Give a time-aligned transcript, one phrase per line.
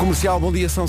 [0.00, 0.86] Comercial, bom dia, são...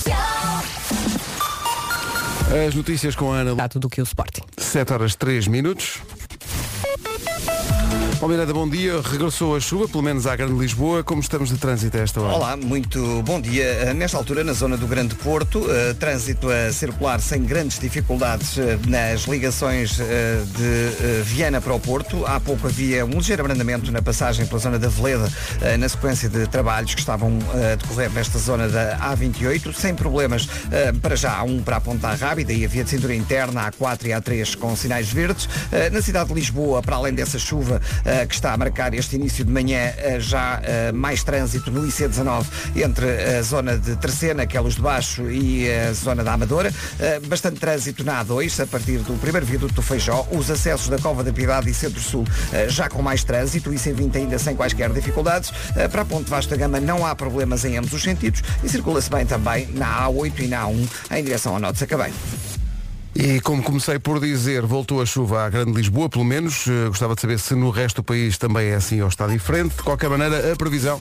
[2.66, 3.56] As notícias com a Ana.
[3.56, 4.44] Dá tudo o que o Sporting.
[4.58, 6.00] 7 horas 3 minutos.
[8.22, 9.02] Palmeirada, bom dia.
[9.02, 11.04] Regressou a chuva, pelo menos à Grande Lisboa.
[11.04, 12.36] Como estamos de trânsito a esta hora?
[12.36, 13.64] Olá, muito bom dia.
[13.64, 18.60] Eh, Nesta altura, na zona do Grande Porto, eh, trânsito a circular sem grandes dificuldades
[18.60, 22.24] eh, nas ligações de Viana para o Porto.
[22.28, 25.28] Há pouco havia um ligeiro abrandamento na passagem pela zona da Veleda,
[25.80, 30.48] na sequência de trabalhos que estavam a decorrer nesta zona da A28, sem problemas.
[31.02, 33.72] Para já, há um para a Ponta Rábida e a via de cintura interna, a
[33.72, 35.50] A4 e A3 com sinais verdes.
[35.92, 39.46] Na cidade de Lisboa, para além dessa chuva eh, que está a marcar este início
[39.46, 44.60] de manhã, eh, já eh, mais trânsito no IC19 entre a zona de Terceira, é
[44.60, 46.74] Luz de Baixo, e a zona da Amadora.
[47.28, 50.28] Bastante trânsito na A2, a partir do primeiro viaduto do Feijó.
[50.32, 52.26] Os acessos da Cova da Piedade e Centro-Sul
[52.68, 55.52] já com mais trânsito, o IC20 ainda sem quaisquer dificuldades.
[55.92, 59.26] Para a Ponte Vasta Gama não há problemas em ambos os sentidos e circula-se bem
[59.26, 62.12] também na A8 e na A1 em direção ao Norte Sacabém.
[63.14, 66.66] E como comecei por dizer, voltou a chuva à Grande Lisboa, pelo menos.
[66.68, 69.76] Eh, Gostava de saber se no resto do país também é assim ou está diferente.
[69.76, 71.00] De qualquer maneira, a previsão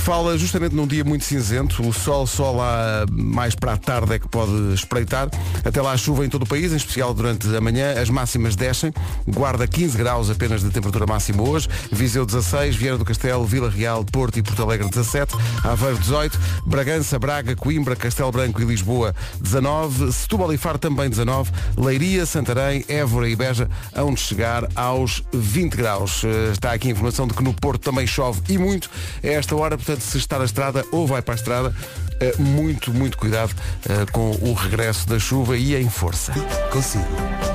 [0.00, 1.86] fala justamente num dia muito cinzento.
[1.86, 5.28] O sol só lá mais para a tarde é que pode espreitar.
[5.64, 8.00] Até lá a chuva em todo o país, em especial durante a manhã.
[8.00, 8.92] As máximas descem.
[9.28, 11.68] Guarda 15 graus apenas de temperatura máxima hoje.
[11.92, 15.34] Viseu 16, Vieira do Castelo, Vila Real, Porto e Porto Alegre 17.
[15.64, 16.38] Aveiro 18.
[16.66, 20.12] Bragança, Braga, Coimbra, Castelo Branco e Lisboa 19.
[20.12, 21.50] Setúbal e Faro também 19.
[21.76, 26.24] Leiria, Santarém, Évora e Beja hão de chegar aos 20 graus.
[26.24, 28.90] Eh, Está aqui a informação de que no Porto também chove e muito.
[29.22, 31.74] A esta hora, portanto, se está na estrada ou vai para a estrada,
[32.20, 33.54] eh, muito, muito cuidado
[33.88, 36.32] eh, com o regresso da chuva e em força.
[36.70, 37.04] Consigo.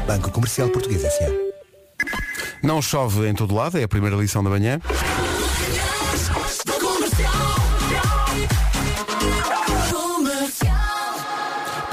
[0.07, 1.29] Banco Comercial Português S.A.
[2.65, 4.81] Não chove em todo lado, é a primeira lição da manhã.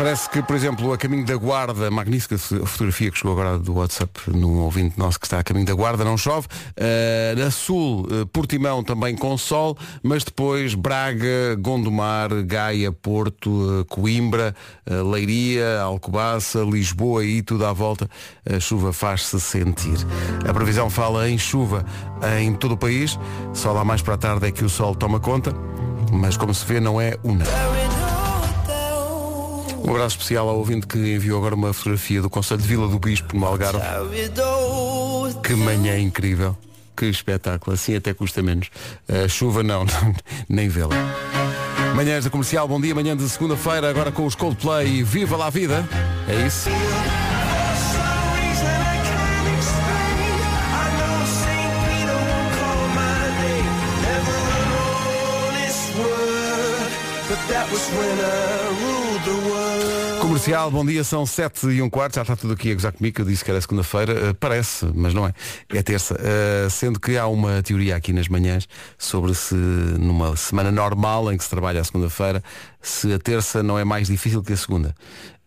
[0.02, 4.10] Parece que, por exemplo, a caminho da Guarda, magnífica fotografia que chegou agora do WhatsApp
[4.34, 6.48] num ouvinte nosso que está a caminho da Guarda, não chove.
[6.76, 13.84] Uh, na Sul, uh, Portimão também com sol, mas depois Braga, Gondomar, Gaia, Porto, uh,
[13.84, 18.10] Coimbra, Leiria, Alcobaça, Lisboa e tudo à volta,
[18.44, 19.98] a chuva faz-se sentir.
[20.44, 21.86] A previsão fala em chuva
[22.40, 23.16] em todo o país,
[23.54, 25.54] só lá mais para a tarde é que o sol toma conta,
[26.12, 27.44] mas como se vê não é una.
[29.82, 32.98] Um abraço especial ao ouvinte que enviou agora uma fotografia do Conselho de Vila do
[32.98, 33.80] Bispo no Algarve.
[35.42, 36.56] Que manhã incrível.
[36.96, 37.74] Que espetáculo.
[37.74, 38.70] Assim até custa menos.
[39.08, 40.14] A chuva não, não
[40.48, 40.94] nem vê-la.
[41.96, 42.94] Manhãs da Comercial, bom dia.
[42.94, 45.86] Manhã de segunda-feira, agora com os Coldplay e Viva lá a Vida.
[46.28, 46.70] É isso.
[60.32, 63.20] Comercial, bom dia, são 7 e um quarto, já está tudo aqui a gozar comigo,
[63.20, 65.34] eu disse que era segunda-feira, uh, parece, mas não é,
[65.68, 68.66] é terça, uh, sendo que há uma teoria aqui nas manhãs
[68.96, 72.42] sobre se numa semana normal em que se trabalha a segunda-feira,
[72.80, 74.94] se a terça não é mais difícil que a segunda.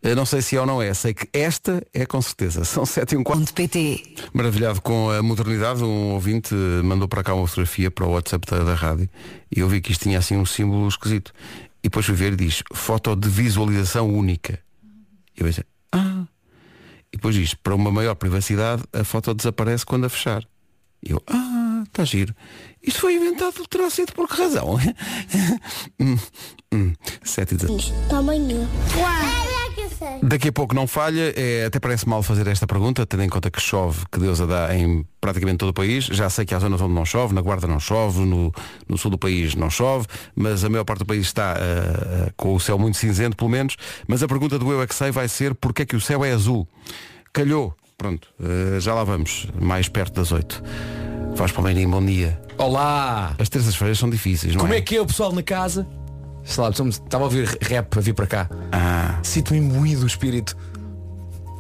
[0.04, 2.62] Eu não sei se é ou não é, sei que esta é com certeza.
[2.64, 3.52] São 7 e um quarto.
[3.56, 4.04] PT.
[4.34, 6.54] Maravilhado com a modernidade, um ouvinte
[6.84, 9.10] mandou para cá uma fotografia para o WhatsApp da, da rádio
[9.50, 11.34] e eu vi que isto tinha assim um símbolo esquisito.
[11.80, 14.64] E depois fui ver e diz, foto de visualização única.
[15.38, 16.26] E eu pensei, ah.
[17.12, 20.44] E depois diz, para uma maior privacidade, a foto desaparece quando a fechar.
[21.04, 22.36] E eu, ah, está giro.
[22.82, 24.76] Isto foi inventado, terá sido por que razão?
[26.00, 26.18] hum,
[26.74, 27.94] hum, 7 e 19.
[28.10, 28.68] Tamanho.
[30.22, 33.50] Daqui a pouco não falha, é, até parece mal fazer esta pergunta, tendo em conta
[33.50, 36.06] que chove, que Deus a dá em praticamente todo o país.
[36.06, 38.54] Já sei que há zonas onde não chove, na Guarda não chove, no,
[38.88, 42.54] no sul do país não chove, mas a maior parte do país está uh, com
[42.54, 43.76] o céu muito cinzento, pelo menos.
[44.08, 46.24] Mas a pergunta do Eu é que sei vai ser porque é que o céu
[46.24, 46.68] é azul?
[47.34, 50.64] Calhou, pronto, uh, já lá vamos, mais perto das 8.
[51.36, 52.40] Faz Palmeirinho, bom dia.
[52.58, 53.36] Olá!
[53.38, 54.78] As terças-feiras são difíceis, não Como é?
[54.78, 55.86] é que é o pessoal na casa?
[56.46, 58.50] Sei lá, estava a ouvir rap a vir para cá.
[58.72, 60.56] Ah, Sinto-me imbuído do espírito.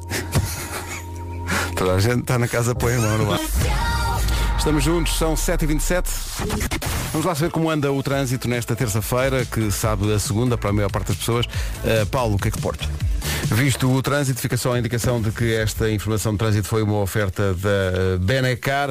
[1.75, 3.39] toda a gente está na casa põe a mão no ar.
[4.57, 6.07] Estamos juntos, são 7h27.
[7.11, 10.73] Vamos lá saber como anda o trânsito nesta terça-feira, que sabe a segunda para a
[10.73, 11.45] maior parte das pessoas.
[11.45, 12.89] Uh, Paulo, o que é que porto?
[13.43, 16.97] Visto o trânsito, fica só a indicação de que esta informação de trânsito foi uma
[16.99, 18.89] oferta da Benacar.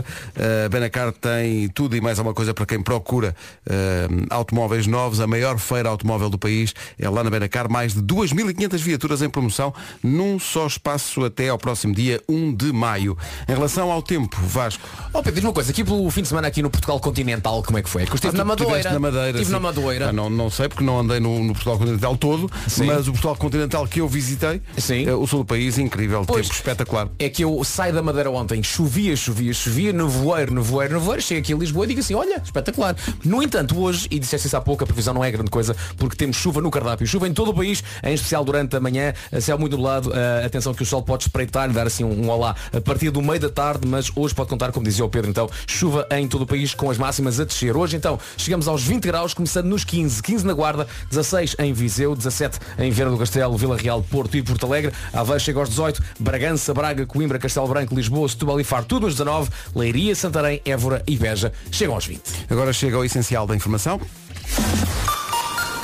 [0.64, 3.34] A Benacar tem tudo e mais alguma coisa para quem procura
[3.66, 5.20] uh, automóveis novos.
[5.20, 7.70] A maior feira automóvel do país é lá na Benacar.
[7.70, 12.72] Mais de 2.500 viaturas em promoção num só espaço até ao próximo dia 1 de
[12.72, 13.16] maio.
[13.48, 14.82] Em relação ao tempo, Vasco.
[15.12, 17.78] Ó Pedro, diz uma coisa, aqui pelo fim de semana aqui no Portugal Continental, como
[17.78, 18.02] é que foi?
[18.02, 18.92] É que estive Ah, na estiveste Madeira.
[18.92, 19.38] na Madeira.
[19.38, 20.08] Estive na Madeira.
[20.08, 22.84] Ah, não, não sei porque não andei no, no Portugal Continental todo, Sim.
[22.86, 24.33] mas o Portugal Continental que eu visitei,
[24.78, 25.06] Sim.
[25.06, 26.46] eh, o sul do país, incrível, Pois.
[26.46, 27.08] tempo espetacular.
[27.18, 31.52] É que eu saio da Madeira ontem, chovia, chovia, chovia, nevoeiro, nevoeiro, nevoeiro, chego aqui
[31.52, 32.96] a Lisboa e digo assim, olha, espetacular.
[33.24, 36.16] No entanto, hoje, e disseste isso há pouco, a previsão não é grande coisa, porque
[36.16, 37.06] temos chuva no cardápio.
[37.06, 40.44] Chuva em todo o país, em especial durante a manhã, a céu muito nublado, eh,
[40.44, 43.40] atenção que o sol pode espreitar dar assim um, um olá a partir do meio
[43.40, 46.46] da tarde, mas hoje pode contar, como dizia o Pedro, então, chuva em todo o
[46.46, 47.76] país com as máximas a descer.
[47.76, 52.14] Hoje então chegamos aos 20 graus, começando nos 15, 15 na Guarda, 16 em Viseu,
[52.14, 56.02] 17 em Viana do Castelo, Vila Real, Porto e Porto Alegre, Aveiro chega aos 18,
[56.18, 61.02] Bragança, Braga, Coimbra, Castelo Branco, Lisboa, Setúbal e Faro, tudo nos 19, Leiria, Santarém, Évora
[61.06, 62.22] e Beja chegam aos 20.
[62.48, 64.00] Agora chega ao essencial da informação.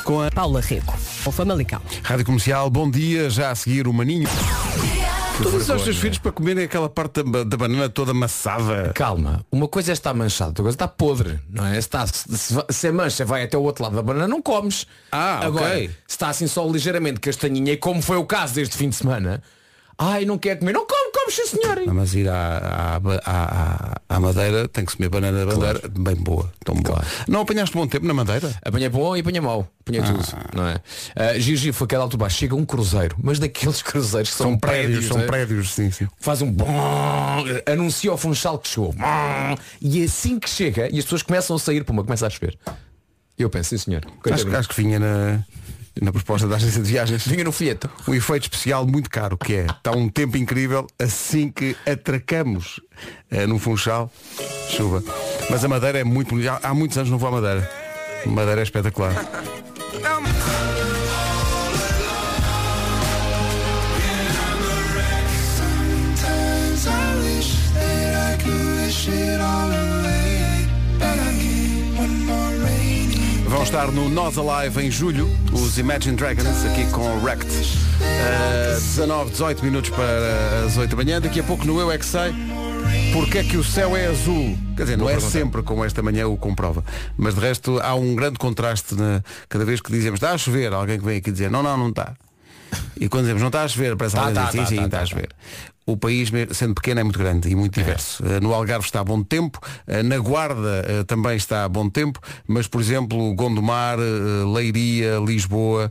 [0.04, 0.94] Com a Paula Rego,
[1.26, 1.82] o Famalicão.
[2.02, 4.28] Rádio Comercial, bom dia, já a seguir o Maninho.
[5.42, 8.92] Todos os teus filhos para comerem aquela parte da, da banana toda amassada.
[8.94, 11.72] Calma, uma coisa é estar manchado, outra coisa está podre, não é?
[11.72, 14.86] Se, está, se, se- a mancha vai até o outro lado da banana, não comes.
[15.10, 15.88] Ah, Agora, ok.
[15.88, 19.42] se está assim só ligeiramente castanhinha, e como foi o caso deste fim de semana,
[20.00, 21.78] ai, não quer comer, não come, come, sim senhor.
[21.86, 26.14] Ah, Mas ir à, à, à, à- Madeira tem que comer banana da bandeira bem
[26.16, 27.02] boa, tão boa.
[27.28, 28.50] Não apanhaste bom tempo na Madeira?
[28.64, 29.68] Apanhei bom e apanhei mau.
[29.82, 30.24] Apanhei tudo,
[30.54, 30.76] não é?
[30.76, 35.18] Uh, Gigi foi aquela baixo, chega um cruzeiro, mas daqueles cruzeiros que são, prédios, são
[35.18, 35.26] não é?
[35.26, 36.08] prédios, sim, sim.
[36.18, 38.92] faz um bom, anuncia ao Funchal que chegou.
[38.92, 42.58] Bom, e assim que chega, e as pessoas começam a sair, puma, começa a chover.
[43.38, 44.02] Eu penso, sim senhor.
[44.30, 45.42] Acho, acho que vinha na,
[46.00, 47.26] na proposta da agência de viagens.
[47.26, 47.90] Vinha no folheto.
[48.06, 52.80] um efeito especial muito caro, que é, está um tempo incrível, assim que atracamos
[53.30, 54.10] eh, no Funchal,
[54.68, 55.02] chuva.
[55.50, 56.60] Mas a Madeira é muito bonita.
[56.62, 57.70] Há muitos anos não vou à Madeira.
[58.26, 59.14] Madeira é espetacular.
[73.60, 77.46] Vão estar no Nós Alive em julho, os Imagine Dragons, aqui com o Wrecked.
[77.50, 81.20] Uh, 19, 18 minutos para as 8 da manhã.
[81.20, 82.32] Daqui a pouco no Eu É Que Sei,
[83.12, 84.56] porque é que o céu é azul?
[84.74, 86.82] Quer dizer, não é sempre como esta manhã o comprova.
[87.18, 90.72] Mas de resto há um grande contraste na, cada vez que dizemos está a chover,
[90.72, 92.14] alguém que vem aqui dizer não, não, não está.
[92.98, 94.76] E quando dizemos não está a chover, parece Tá, alguém tá, diz, sim, tá, sim,
[94.76, 95.28] tá, está tá, a chover.
[95.90, 98.24] O país, sendo pequeno, é muito grande e muito diverso.
[98.24, 101.90] Eh, No Algarve está a bom tempo, eh, na Guarda eh, também está a bom
[101.90, 103.98] tempo, mas, por exemplo, Gondomar,
[104.54, 105.90] Leiria, Lisboa,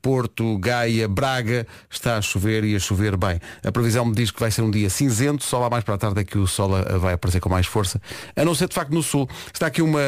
[0.00, 3.38] Porto, Gaia, Braga, está a chover e a chover bem.
[3.62, 5.98] A previsão me diz que vai ser um dia cinzento, só lá mais para a
[5.98, 6.70] tarde é que o sol
[7.00, 8.00] vai aparecer com mais força.
[8.34, 9.28] A não ser, de facto, no sul.
[9.52, 10.00] Está aqui uma,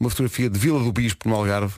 [0.00, 1.74] uma fotografia de Vila do Bispo, no Algarve.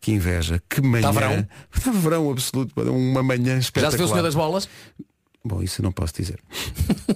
[0.00, 1.08] Que inveja, que manhã.
[1.10, 1.46] Está verão?
[1.72, 3.90] Está verão absoluto, uma manhã Já espetacular.
[3.92, 4.68] se viu o senhor das bolas?
[5.44, 6.38] Bom, isso eu não posso dizer.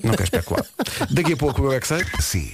[0.03, 0.67] Não quero especular.
[1.11, 2.05] Daqui a pouco eu é que sei.
[2.19, 2.51] Sim.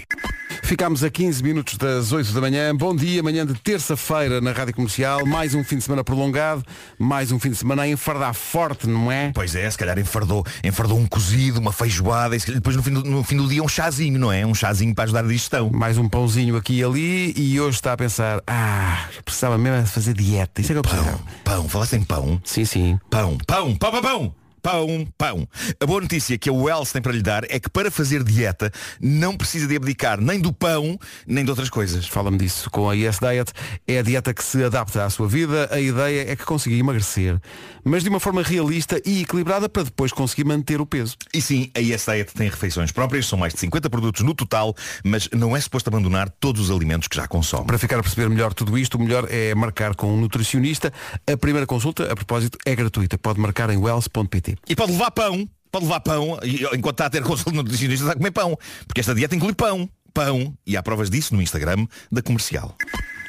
[0.63, 2.77] Ficámos a 15 minutos das 8 da manhã.
[2.77, 5.25] Bom dia, manhã de terça-feira na Rádio Comercial.
[5.25, 6.63] Mais um fim de semana prolongado.
[6.99, 9.33] Mais um fim de semana a enfardar forte, não é?
[9.35, 13.03] Pois é, se calhar enfardou, enfardou um cozido, uma feijoada e depois no fim, do,
[13.03, 14.45] no fim do dia um chazinho, não é?
[14.45, 15.71] Um chazinho para ajudar a digestão.
[15.71, 20.13] Mais um pãozinho aqui e ali e hoje está a pensar, ah, precisava mesmo fazer
[20.13, 20.61] dieta.
[20.61, 21.19] Isso é que eu precisava.
[21.45, 22.41] Pão, pão, falaste em pão?
[22.45, 22.99] Sim, sim.
[23.09, 24.42] Pão, pão, pão, pão, pão.
[24.63, 25.49] Pão, pão.
[25.81, 28.71] A boa notícia que a Wells tem para lhe dar é que para fazer dieta
[29.01, 32.07] não precisa de abdicar nem do pão, nem de outras coisas.
[32.07, 33.53] Fala-me disso com a Yes Diet.
[33.89, 35.69] É a dieta que se adapta à sua vida.
[35.73, 37.41] A ideia é que consiga emagrecer,
[37.83, 41.17] mas de uma forma realista e equilibrada para depois conseguir manter o peso.
[41.35, 44.77] E sim, a Yes Diet tem refeições próprias, são mais de 50 produtos no total,
[45.03, 47.67] mas não é suposto abandonar todos os alimentos que já consome.
[47.67, 50.93] Para ficar a perceber melhor tudo isto, o melhor é marcar com um nutricionista.
[51.29, 53.19] A primeira consulta, a propósito, é gratuita.
[53.19, 54.52] Pode marcar em wells.pt.
[54.69, 58.05] E pode levar pão, pode levar pão, e, enquanto está a ter consulta no nutricionista
[58.05, 58.57] está a comer pão,
[58.87, 62.77] porque esta dieta inclui pão, pão, e há provas disso no Instagram da comercial.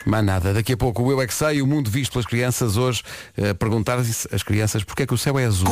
[0.05, 2.75] Mas nada, daqui a pouco o Eu É Que Sei, o mundo visto pelas crianças.
[2.77, 3.03] Hoje,
[3.37, 5.69] eh, perguntar-se às crianças porque é que o céu é azul.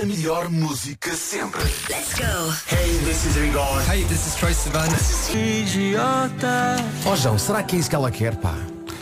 [0.00, 1.62] A melhor música sempre.
[7.04, 8.54] Ó João, será que é isso que ela quer, pá?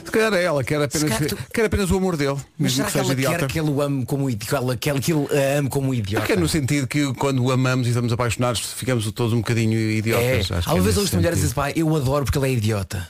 [0.09, 2.87] Se calhar é ela, quer apenas, tu- quer apenas o amor dele, Mas mesmo será
[2.87, 3.39] que que seja ela idiota.
[3.41, 4.47] quer que ele o ame como idiota?
[4.49, 6.21] Que ela quer que ele a ame como idiota?
[6.27, 9.79] Porque é no sentido que quando o amamos e estamos apaixonados ficamos todos um bocadinho
[9.79, 10.51] É, idiotas.
[10.51, 13.07] Acho é vezes nesse ouço mulheres dizem, pá, eu adoro porque ele é idiota.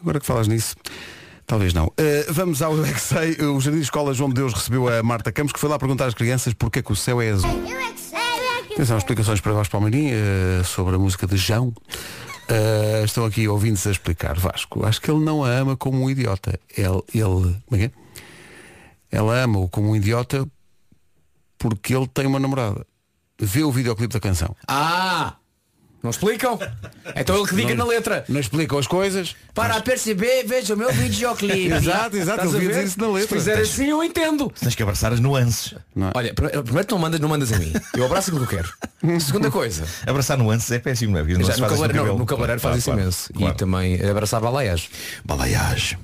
[0.00, 0.74] Agora que falas nisso,
[1.46, 1.86] Talvez não.
[1.86, 1.92] Uh,
[2.30, 3.32] vamos ao é que sei.
[3.46, 6.06] O Jardim de Escola João de Deus recebeu a Marta Campos, que foi lá perguntar
[6.06, 7.50] às crianças porque é que o céu é azul.
[8.72, 11.72] Atenção, explicações para Vasco Palmeirim uh, sobre a música de João.
[12.50, 14.38] Uh, estão aqui ouvintes a explicar.
[14.38, 16.58] Vasco, acho que ele não a ama como um idiota.
[16.76, 17.90] Ele, ele, é é?
[19.10, 20.46] Ela ama-o como um idiota
[21.58, 22.86] porque ele tem uma namorada.
[23.38, 24.56] Vê o videoclipe da canção.
[24.66, 25.36] Ah!
[26.00, 26.58] Não explicam?
[27.16, 28.24] Então ele que diga na letra.
[28.28, 29.34] Não explicam as coisas.
[29.52, 31.66] Para perceber, veja o meu videoclipe.
[31.74, 32.72] Exato, exato, Estás eu a vi ver?
[32.74, 33.28] dizer isso na letra.
[33.28, 34.52] Se fizer assim eu entendo.
[34.60, 35.74] Tens que abraçar as nuances.
[35.96, 36.12] Não é?
[36.14, 37.72] Olha, pr- primeiro tu não mandas, não mandas a mim.
[37.96, 38.72] Eu abraço aquilo que eu quero.
[39.20, 39.84] Segunda coisa.
[40.06, 41.22] Abraçar nuances é péssimo, não é?
[41.24, 43.32] Não no, cabeleireiro, não, no cabeleireiro faz Claro, isso claro, imenso.
[43.34, 43.54] claro.
[43.54, 44.88] E também abraçar balaias.
[45.24, 45.98] Balaiagem.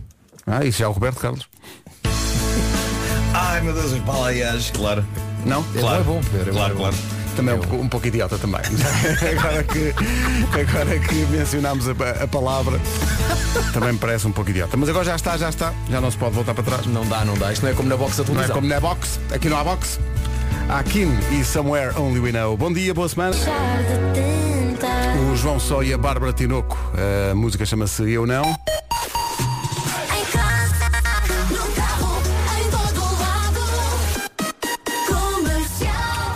[0.47, 1.47] Ah, isso já é o Roberto Carlos.
[3.33, 5.05] Ai meu Deus, os balaiagens, claro.
[5.47, 5.65] Não?
[5.77, 6.51] É bom, Pedro.
[6.51, 6.81] é Claro, é bom.
[6.83, 6.97] claro.
[7.37, 8.61] Também é um, pouco- um pouco idiota também.
[9.39, 9.95] agora, que,
[10.61, 12.81] agora que mencionámos a, a palavra,
[13.73, 14.77] também me parece um pouco idiota.
[14.77, 15.73] Mas agora já está, já está.
[15.91, 16.87] Já não se pode voltar para trás.
[16.87, 17.53] Não dá, não dá.
[17.53, 18.55] Isto não é como na box da Não é televisão.
[18.57, 19.19] como na box.
[19.33, 19.99] Aqui não há box.
[20.69, 22.57] Há Kim e Somewhere Only We Know.
[22.57, 23.37] Bom dia, boa semana.
[25.33, 26.79] O João Só e a Bárbara Tinoco.
[27.31, 28.57] A música chama-se Eu Não.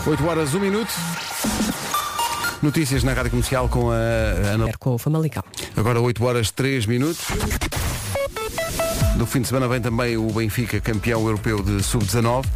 [0.08, 0.90] 8 horas, 1 minuto.
[2.62, 4.72] Notícias na Rádio Comercial com a Ana.
[4.78, 5.44] Com o Famalicão.
[5.76, 7.26] Agora 8 horas 3 minutos.
[9.16, 12.46] No fim de semana vem também o Benfica, campeão europeu de sub-19,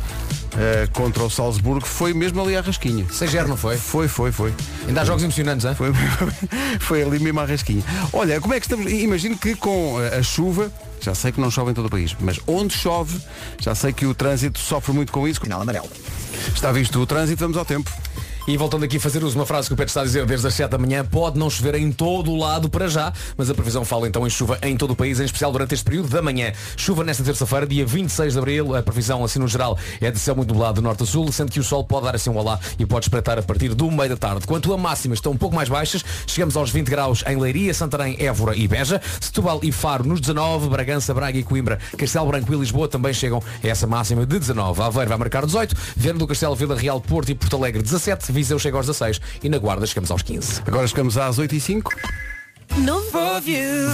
[0.56, 1.87] eh, contra o Salzburgo.
[1.87, 3.04] Foi mesmo ali à rasquinha.
[3.06, 3.76] 6-0 não foi?
[3.76, 4.54] Foi, foi, foi.
[4.87, 5.75] Ainda há jogos emocionantes, hein?
[5.75, 5.92] Foi,
[6.80, 7.82] foi ali mesmo à rasquinha.
[8.12, 8.90] Olha, como é que estamos?
[8.90, 12.14] Imagino que com a a chuva, já sei que não chove em todo o país,
[12.21, 13.18] mas onde chove,
[13.59, 15.40] já sei que o trânsito sofre muito com isso.
[15.40, 15.88] Final amarelo.
[16.54, 17.90] Está visto o trânsito, vamos ao tempo.
[18.45, 20.45] E voltando aqui a fazer uso uma frase que o Pedro está a dizer desde
[20.49, 23.55] as 7 da manhã, pode não chover em todo o lado para já, mas a
[23.55, 26.21] previsão fala então em chuva em todo o país, em especial durante este período da
[26.21, 26.53] manhã.
[26.77, 30.35] Chuva nesta terça-feira, dia 26 de abril, a previsão assim no geral é de céu
[30.35, 32.59] muito nublado de norte a sul, sendo que o sol pode dar assim um olá
[32.81, 34.45] e pode espreitar a partir do meio da tarde.
[34.45, 38.17] Quanto a máximas estão um pouco mais baixas, chegamos aos 20 graus em Leiria, Santarém,
[38.19, 42.57] Évora e Beja, Setúbal e Faro nos 19, Bragança, Braga e Coimbra, Castelo Branco e
[42.57, 44.83] Lisboa também chegam a essa máxima de 19.
[44.83, 48.59] Aveiro vai marcar 18, Viana do Castelo, Vila Real, Porto e Porto Alegre 17, Viseu
[48.59, 50.62] chega aos 16 e na Guarda chegamos aos 15.
[50.67, 51.93] Agora chegamos às 8 e 5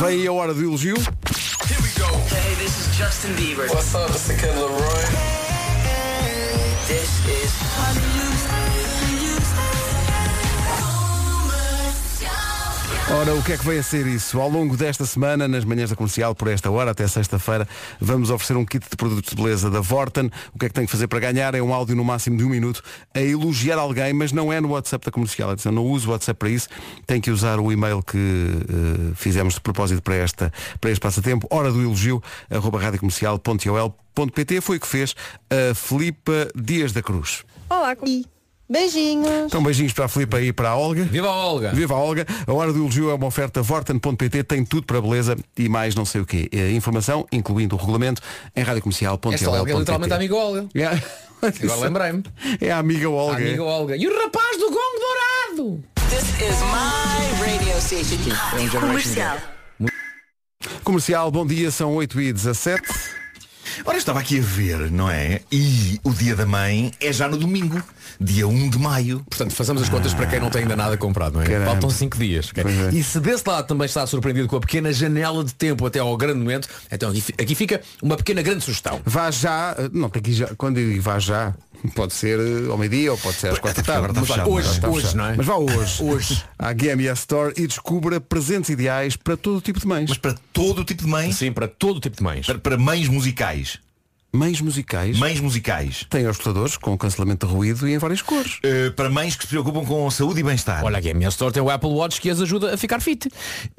[0.00, 0.97] Vem aí a hora do elogio.
[0.97, 3.68] Hey, this is Justin Bieber.
[3.68, 5.04] What's up, it's the Kid Leroy.
[6.87, 8.67] This is
[13.10, 14.38] Ora, o que é que vem a ser isso?
[14.38, 17.66] Ao longo desta semana, nas manhãs da comercial, por esta hora, até sexta-feira,
[17.98, 20.30] vamos oferecer um kit de produtos de beleza da Vorten.
[20.54, 21.54] O que é que tem que fazer para ganhar?
[21.54, 22.82] É um áudio no máximo de um minuto
[23.14, 25.50] a elogiar alguém, mas não é no WhatsApp da comercial.
[25.50, 26.68] Atenção, não uso o WhatsApp para isso.
[27.06, 31.46] Tem que usar o e-mail que eh, fizemos de propósito para, esta, para este passatempo.
[31.50, 34.60] Hora do elogio, arroba radiocomercial.ol.pt.
[34.60, 35.14] Foi o que fez
[35.48, 37.42] a Filipa Dias da Cruz.
[37.70, 38.38] Olá, com...
[38.68, 39.46] beijinhos.
[39.46, 41.04] Então beijinhos para a Filipa e para a Olga.
[41.04, 41.72] Viva a Olga!
[41.72, 42.26] Viva a Olga.
[42.46, 46.04] A Hora do Elogio é uma oferta Vorten.pt, tem tudo para beleza e mais não
[46.04, 46.48] sei o quê.
[46.52, 48.20] Eh, Informação, incluindo o regulamento,
[48.54, 49.34] em radiocomercial.ol.pt.
[49.34, 50.66] Esta Olga é literalmente a amiga Olga.
[50.75, 51.02] Yeah.
[51.40, 52.25] Agora lembrei-me.
[52.60, 53.37] É a amiga A Olga.
[53.37, 53.96] amiga Olga.
[53.96, 54.98] E o rapaz do gongo
[55.56, 55.84] dourado!
[56.10, 58.80] This is my radio station.
[58.80, 59.38] Comercial.
[60.82, 62.82] Comercial, bom dia, são 8 e 17
[63.84, 65.40] Ora, eu estava aqui a ver, não é?
[65.50, 67.82] E o dia da mãe é já no domingo,
[68.20, 69.22] dia 1 de maio.
[69.28, 71.46] Portanto, façamos as contas para quem não tem ainda nada comprado, não é?
[71.46, 71.66] Caramba.
[71.72, 72.50] Faltam 5 dias.
[72.56, 72.94] é.
[72.94, 76.16] E se desse lado também está surpreendido com a pequena janela de tempo até ao
[76.16, 79.00] grande momento, então aqui, fi- aqui fica uma pequena grande sugestão.
[79.04, 81.54] Vá já, não tem que ir já, quando eu digo vá já,
[81.94, 83.99] pode ser eh, ao meio-dia ou pode ser às 4 da tarde.
[84.04, 85.37] Agora está Mas vá, fechado, hoje, está hoje, não é?
[85.37, 86.02] Mas vá hoje.
[86.02, 86.44] hoje.
[86.58, 90.08] À GMS Store e descubra presentes ideais para todo tipo de mães.
[90.08, 92.47] Mas para todo tipo de mães, Sim, para todo tipo de mães.
[92.47, 93.78] para, para mães musicais.
[94.30, 96.04] Mães musicais Mães musicais.
[96.11, 98.58] têm escutadores com cancelamento de ruído e em várias cores.
[98.58, 100.85] Uh, para mães que se preocupam com saúde e bem-estar.
[100.85, 103.30] Olha, a Game Store tem o Apple Watch que as ajuda a ficar fit.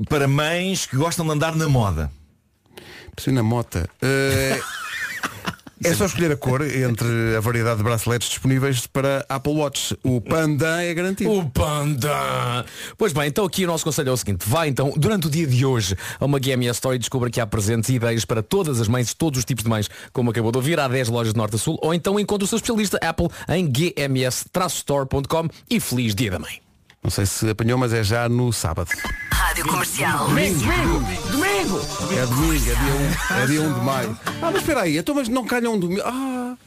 [0.09, 2.11] Para mães que gostam de andar na moda.
[3.13, 3.87] Preciso na mota.
[4.01, 4.59] Eh,
[5.83, 9.97] é só escolher a cor entre a variedade de braceletes disponíveis para Apple Watch.
[10.03, 11.31] O Panda é garantido.
[11.31, 12.65] O Panda!
[12.97, 14.47] Pois bem, então aqui o nosso conselho é o seguinte.
[14.47, 17.47] Vai então, durante o dia de hoje, a uma GMS Store e descubra que há
[17.47, 20.57] presentes e ideias para todas as mães, todos os tipos de mães, como acabou de
[20.57, 23.27] ouvir, há 10 lojas de norte a sul, ou então encontre o seu especialista Apple
[23.47, 26.68] em gms-store.com e feliz dia da mãe.
[27.01, 28.89] Não sei se apanhou, mas é já no sábado.
[29.31, 30.27] Rádio Comercial.
[30.27, 30.59] Domingo!
[31.31, 31.79] Domingo!
[32.13, 32.93] É domingo, é dia
[33.37, 34.19] 1, é dia 1 de maio.
[34.25, 36.01] Ah, mas espera aí, então mas não calham um domingo.
[36.03, 36.57] Ah,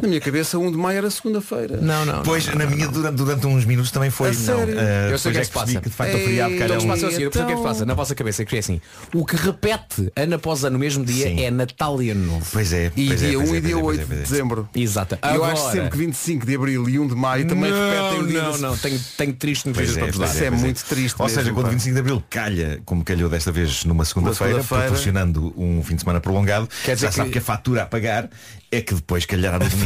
[0.00, 1.78] Na minha cabeça, 1 de maio era segunda-feira.
[1.78, 2.22] Não, não.
[2.22, 4.28] Pois, na minha, durante, durante uns minutos também foi.
[4.28, 4.38] A não.
[4.40, 4.74] sério?
[4.78, 5.80] Ah, Eu sei o que é depois que se passa.
[5.80, 6.76] que de facto o feriado Ei, calhou.
[6.76, 8.56] Então, passa assim, eu percebo o que é que Então- passa na vossa cabeça, que
[8.56, 8.80] é assim,
[9.14, 11.42] o que repete ano após ano no mesmo dia Sim.
[11.44, 12.46] é Natal e Ano Novo.
[12.52, 12.92] Pois é.
[12.96, 14.20] E pois é, dia pois 1 é, e dia pois é, 8 pois é, de
[14.20, 14.22] é.
[14.22, 14.68] dezembro.
[14.74, 15.18] Exato.
[15.34, 18.42] Eu acho sempre que 25 de abril e 1 de maio também repetem o dia
[18.42, 20.26] não, da- não, tenho, tenho triste notícias é, para vos dar.
[20.26, 21.70] Isso é muito triste Ou seja, quando pá.
[21.72, 26.20] 25 de Abril calha, como calhou desta vez numa segunda-feira, proporcionando um fim de semana
[26.20, 28.28] prolongado, Quer dizer já sabe que- que a fatura a pagar
[28.70, 29.85] é que depois calhará no domingo.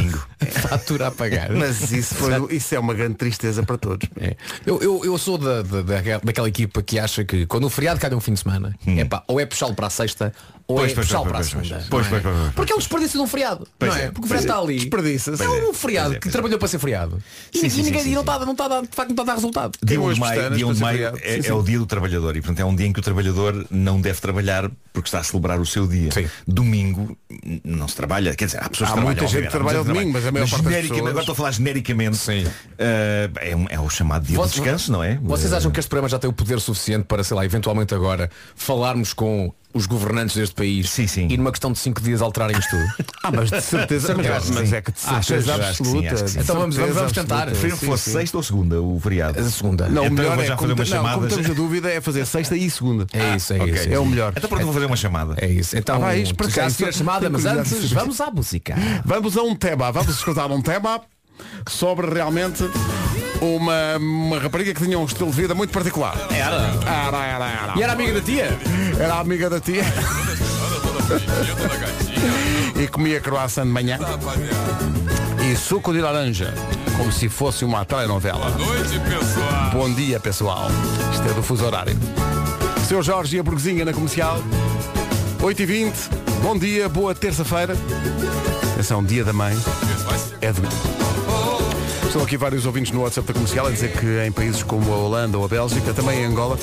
[0.51, 1.51] Fatura a pagar.
[1.53, 4.07] Mas isso, foi, isso é uma grande tristeza para todos.
[4.19, 4.35] É.
[4.65, 7.99] Eu, eu, eu sou da, da, da- daquela equipa que acha que quando o feriado
[7.99, 10.33] calha um fim de semana, é pá, ou é puxá-lo para a sexta
[10.71, 10.81] ou Hum.
[10.81, 11.87] Pois, é pois, puxá-lo pois, para a pois, pois, segunda.
[11.89, 12.39] pois, pois, é?
[12.41, 12.53] pois.
[12.53, 13.67] Porque é um desperdício de um feriado.
[13.77, 14.03] Pois não é?
[14.05, 14.11] é.
[14.11, 14.75] Porque o feriado está ali.
[14.75, 15.43] Desperdiça-se.
[15.43, 16.31] É é, um feriado é, que é.
[16.31, 17.21] trabalhou para ser feriado.
[17.53, 19.77] E, ninguém não está, não está de facto não está a dar resultado.
[19.83, 22.35] Dia 1 umas de maio, dia 1 de maio é, é o dia do trabalhador
[22.35, 25.23] e portanto é um dia em que o trabalhador não deve trabalhar porque está a
[25.23, 26.11] celebrar o seu dia.
[26.11, 26.27] Sim.
[26.47, 27.17] Domingo
[27.63, 29.21] não se trabalha, quer dizer, há pessoas Há que trabalham.
[29.21, 31.51] muita gente trabalha ao domingo, mas a maior parte das pessoas- Agora estou a falar
[31.51, 32.17] genericamente.
[32.17, 32.45] Sim.
[32.77, 35.17] eh, é, é o chamado dia de descanso, não é?
[35.21, 38.29] Vocês acham que este programa já tem o poder suficiente para, sei lá, eventualmente agora
[38.55, 41.27] falarmos com os governantes deste país Sim, sim.
[41.29, 43.11] e numa questão de cinco dias alterarem isto tudo?
[43.23, 44.75] Ah, mas de certeza, Certeza, mas sim.
[44.75, 46.09] é que de certeza que sim, absoluta.
[46.23, 46.39] que sim.
[46.39, 47.45] Então vamos- certeza vamos tentar.
[47.45, 48.11] Prefiro que fosse sim.
[48.13, 49.39] sexta ou segunda o feriado.
[49.39, 49.87] A segunda.
[49.87, 52.25] Não, o Então melhor é já fazer umas não, como estamos a dúvida é fazer
[52.25, 53.05] sexta e segunda.
[53.13, 53.73] É isso, é Ok.
[53.73, 53.89] isso.
[53.89, 54.33] É o melhor.
[54.35, 55.35] Então pronto, vou fazer uma chamada.
[55.37, 55.77] É isso.
[55.77, 56.87] Então, Ah, vais, para já quem?
[56.87, 58.75] a chamada, mas antes vamos à música.
[59.05, 60.99] Vamos a um tema, vamos escutar um tema
[61.69, 62.63] sobre realmente
[63.39, 66.15] uma, uma rapariga que tinha um estilo de vida muito particular.
[66.31, 66.55] Era.
[66.87, 67.73] Era, era, era.
[67.77, 68.57] E era amiga da tia?
[69.01, 69.83] Era amiga da tia.
[72.79, 73.97] e comia croissant de manhã.
[75.43, 76.53] E suco de laranja,
[76.95, 78.45] como se fosse uma telenovela.
[79.73, 80.67] Bom dia, pessoal.
[81.11, 81.97] Isto é do fuso horário.
[82.87, 84.37] Seu Jorge e a burguesinha na comercial.
[85.39, 85.93] 8h20.
[86.43, 87.75] Bom dia, boa terça-feira.
[88.73, 89.57] Atenção, dia da mãe.
[90.41, 90.61] É de...
[92.05, 94.97] Estão aqui vários ouvintes no WhatsApp da comercial a dizer que em países como a
[94.97, 96.59] Holanda ou a Bélgica, também em Angola,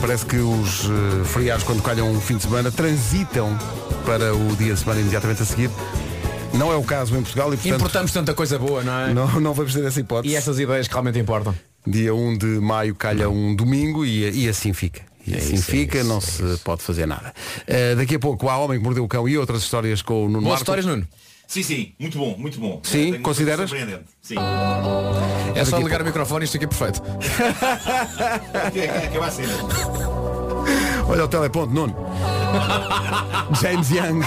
[0.00, 3.56] parece que os eh, feriados, quando calham um fim de semana, transitam
[4.04, 5.70] para o dia de semana imediatamente a seguir.
[6.54, 9.14] Não é o caso em Portugal e, portanto, Importamos tanta coisa boa, não é?
[9.14, 10.34] não, não vamos ter essa hipótese.
[10.34, 11.54] E estas ideias que realmente importam.
[11.86, 15.02] Dia 1 de maio calha um domingo e, e assim fica.
[15.26, 17.32] E assim isso, é fica, isso, não é se pode fazer nada.
[17.66, 20.28] Eh, daqui a pouco há Homem que Mordeu o Cão e outras histórias com o
[20.28, 20.62] Nuno Boas Marco.
[20.62, 21.06] histórias, Nuno.
[21.50, 22.80] Sim, sim, muito bom, muito bom.
[22.84, 23.68] Sim, coisa consideras?
[23.68, 24.04] surpreendente.
[24.22, 24.36] Sim.
[25.52, 27.02] É só ligar o microfone e isto aqui é perfeito.
[29.08, 29.52] Acaba a cena.
[31.08, 31.96] Olha o teleponto, Nuno.
[33.60, 34.20] James Young.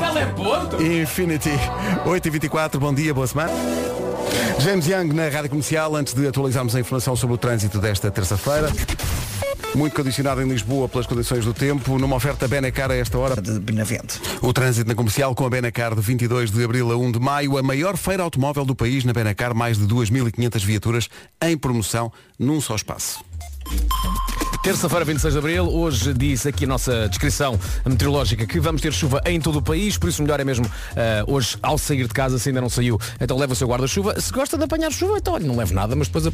[0.00, 0.82] Teleponto?
[0.82, 1.52] Infinity.
[2.04, 3.52] 8h24, bom dia, boa semana.
[4.60, 8.70] James Young na Rádio Comercial, antes de atualizarmos a informação sobre o trânsito desta terça-feira.
[9.74, 13.40] Muito condicionado em Lisboa pelas condições do tempo, numa oferta Benacar a esta hora.
[13.40, 14.20] De Benavente.
[14.40, 17.58] O trânsito na comercial com a Benacar de 22 de abril a 1 de maio,
[17.58, 21.08] a maior feira automóvel do país na Benacar, mais de 2.500 viaturas
[21.42, 23.22] em promoção num só espaço.
[24.66, 29.22] Terça-feira, 26 de Abril, hoje diz aqui a nossa descrição meteorológica que vamos ter chuva
[29.24, 32.36] em todo o país, por isso melhor é mesmo eh, hoje, ao sair de casa,
[32.36, 34.20] se ainda não saiu, então leva o seu guarda-chuva.
[34.20, 36.26] Se gosta de apanhar chuva, então olha, não leve nada, mas depois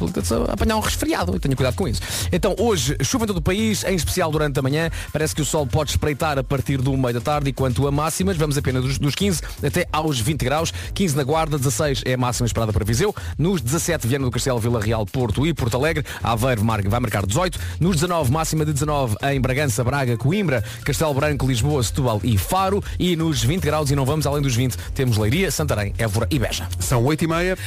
[0.51, 2.01] apanhar um resfriado tenha cuidado com isso.
[2.31, 5.45] Então hoje, chuva em todo o país, em especial durante a manhã, parece que o
[5.45, 8.81] sol pode espreitar a partir do meio da tarde e quanto a máximas, vamos apenas
[8.83, 12.73] dos, dos 15 até aos 20 graus, 15 na Guarda, 16 é a máxima esperada
[12.73, 16.99] para Viseu, nos 17 Viana do Castelo, Vila Real, Porto e Porto Alegre, Aveiro vai
[16.99, 22.19] marcar 18, nos 19 máxima de 19 em Bragança, Braga, Coimbra, Castelo Branco, Lisboa, Setúbal
[22.23, 25.93] e Faro e nos 20 graus e não vamos além dos 20 temos Leiria, Santarém,
[25.97, 26.67] Évora e Beja.
[26.79, 27.57] São 8 e meia.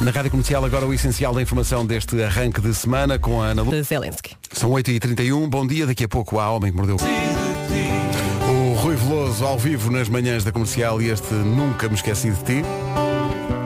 [0.00, 3.62] Na Rádio Comercial agora o essencial da informação deste arranque de semana com a Ana
[3.62, 3.82] Lu.
[3.84, 4.34] Zelensky.
[4.52, 6.96] São 8h31, bom dia, daqui a pouco há Homem que Mordeu.
[8.48, 12.42] O Rui Veloso ao vivo nas manhãs da comercial e este Nunca Me Esqueci de
[12.42, 12.62] Ti.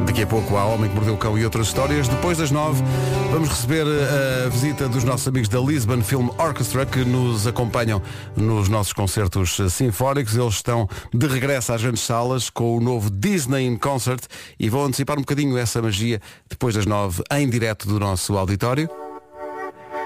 [0.05, 2.07] Daqui a pouco há Homem que Mordeu o Cão e outras histórias.
[2.07, 2.83] Depois das nove,
[3.31, 8.03] vamos receber a visita dos nossos amigos da Lisbon Film Orchestra que nos acompanham
[8.37, 10.37] nos nossos concertos sinfónicos.
[10.37, 14.23] Eles estão de regresso às grandes salas com o novo Disney in Concert
[14.59, 18.89] e vão antecipar um bocadinho essa magia depois das nove em direto do nosso auditório.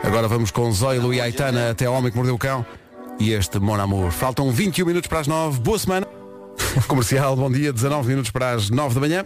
[0.04, 2.64] Agora vamos com Zoilo e Aitana até Homem que Mordeu o Cão
[3.18, 4.10] e este Mon Amour.
[4.10, 5.60] Faltam 21 minutos para as 9.
[5.60, 6.06] Boa semana.
[6.88, 7.72] Comercial, bom dia.
[7.72, 9.24] 19 minutos para as 9 da manhã.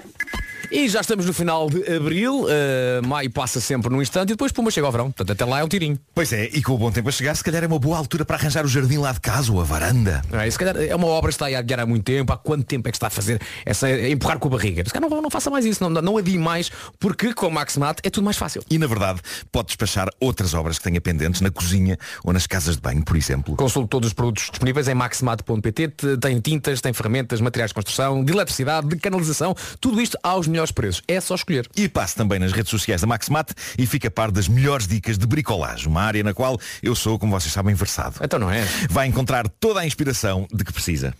[0.76, 4.50] E já estamos no final de abril, uh, maio passa sempre num instante e depois
[4.50, 5.04] puma chega ao verão.
[5.12, 5.96] Portanto, até lá é um tirinho.
[6.12, 8.24] Pois é, e com o bom tempo a chegar, se calhar é uma boa altura
[8.24, 10.20] para arranjar o jardim lá de casa ou a varanda.
[10.32, 10.50] É?
[10.50, 12.32] Se calhar é uma obra que está a adiar há muito tempo.
[12.32, 14.82] Há quanto tempo é que está a fazer essa a empurrar com a barriga?
[14.84, 18.00] Se calhar não, não faça mais isso, não, não adie mais, porque com a Maximat
[18.02, 18.60] é tudo mais fácil.
[18.68, 19.20] E na verdade,
[19.52, 23.16] pode despachar outras obras que tenha pendentes na cozinha ou nas casas de banho, por
[23.16, 23.54] exemplo.
[23.54, 25.88] Consulte todos os produtos disponíveis em maximat.pt.
[25.88, 30.48] Te- Tem tintas, tem ferramentas, materiais de construção, de eletricidade, de canalização, tudo isto aos
[30.48, 31.02] melhores preços.
[31.06, 31.68] É só escolher.
[31.76, 35.18] E passe também nas redes sociais da Maximat e fica a par das melhores dicas
[35.18, 38.16] de bricolagem, uma área na qual eu sou, como vocês sabem, versado.
[38.22, 38.64] Então não é?
[38.88, 41.14] Vai encontrar toda a inspiração de que precisa.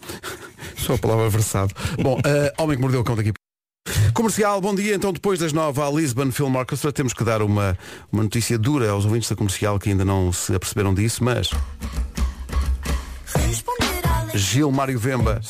[0.76, 1.74] Só a palavra versado.
[2.00, 3.32] Bom, eh, Homem que Mordeu o Cão daqui.
[4.14, 4.94] Comercial, bom dia.
[4.94, 7.76] Então, depois das nove à Lisbon Film Orchestra, temos que dar uma,
[8.10, 11.50] uma notícia dura aos ouvintes da comercial que ainda não se aperceberam disso, mas
[14.34, 15.40] Gil Mário Vemba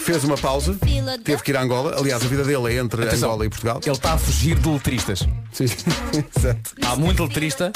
[0.00, 0.76] fez uma pausa,
[1.22, 1.96] teve que ir a Angola.
[1.98, 3.80] Aliás, a vida dele é entre Atenção, Angola e Portugal.
[3.82, 5.20] Ele está a fugir de letristas.
[5.52, 5.64] Sim,
[6.36, 6.74] exato.
[6.84, 7.72] Há muito letrista.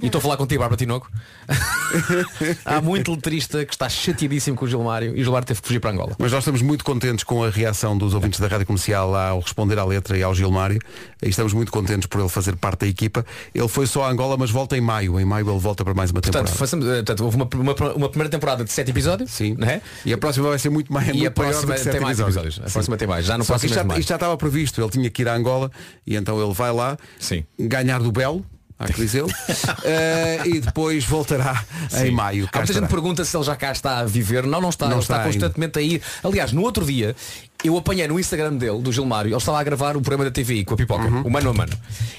[0.00, 1.10] E estou a falar contigo, Bárbara Tinoco.
[2.64, 5.80] Há muito letrista que está chateadíssimo com o Gilmário e o Gilmário teve que fugir
[5.80, 6.14] para Angola.
[6.18, 9.78] Mas nós estamos muito contentes com a reação dos ouvintes da Rádio Comercial ao responder
[9.78, 10.78] à letra e ao Gilmário.
[11.22, 13.24] E estamos muito contentes por ele fazer parte da equipa.
[13.54, 15.18] Ele foi só a Angola, mas volta em maio.
[15.20, 16.58] Em maio ele volta para mais uma Portanto, temporada.
[16.58, 19.30] façamos, eh, portanto houve uma, uma- uma primeira temporada de sete episódios.
[19.30, 19.54] Sim.
[19.58, 19.80] Não é?
[20.04, 22.60] E a próxima vai ser muito mais E a próxima tem mais episódios.
[22.62, 22.72] A Sim.
[22.72, 23.24] próxima tem mais.
[23.26, 24.80] Já no Só próximo isto, já, isto já estava previsto.
[24.80, 25.70] Ele tinha que ir a Angola
[26.06, 27.44] e então ele vai lá Sim.
[27.58, 28.44] ganhar do Belo,
[28.78, 29.30] que dizê-lo,
[29.84, 31.64] eh, e depois voltará
[32.04, 32.48] em maio.
[32.52, 34.44] Há muita gente pergunta se ele já cá está a viver.
[34.46, 34.86] Não, não está.
[34.86, 35.32] Não ele está está, ainda.
[35.32, 36.02] constantemente a ir.
[36.22, 37.14] Aliás, no outro dia,
[37.62, 40.64] eu apanhei no Instagram dele, do Gilmário, ele estava a gravar o programa da TVI
[40.64, 41.22] com a pipoca, Uhum.
[41.22, 41.72] o mano a mano.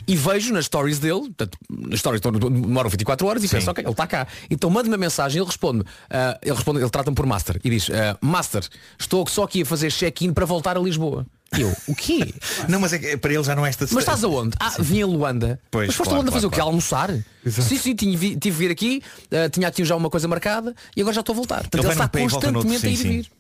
[0.07, 3.91] E vejo nas stories dele, portanto, nas stories demoram 24 horas e penso, ok, ele
[3.91, 4.25] está cá.
[4.49, 7.89] Então manda uma mensagem, ele responde, ah, ele responde, ele trata-me por Master e diz,
[7.91, 8.63] ah, Master,
[8.97, 11.25] estou só aqui a fazer check-in para voltar a Lisboa.
[11.59, 12.33] Eu, o quê?
[12.67, 14.55] Não, mas é que para ele já não é esta Mas estás aonde?
[14.59, 15.59] Ah, vim a Luanda.
[15.71, 16.89] Pois, Mas foste claro, a Luanda fazer claro, o quê?
[16.89, 17.11] claro.
[17.11, 17.61] Almoçar?
[17.61, 21.01] Sim, sim, tinha tive de vir aqui, ah, tinha aqui já uma coisa marcada e
[21.01, 21.61] agora já estou a voltar.
[21.61, 23.31] Portanto, ele, Ele está constantemente a ir sim, e vir.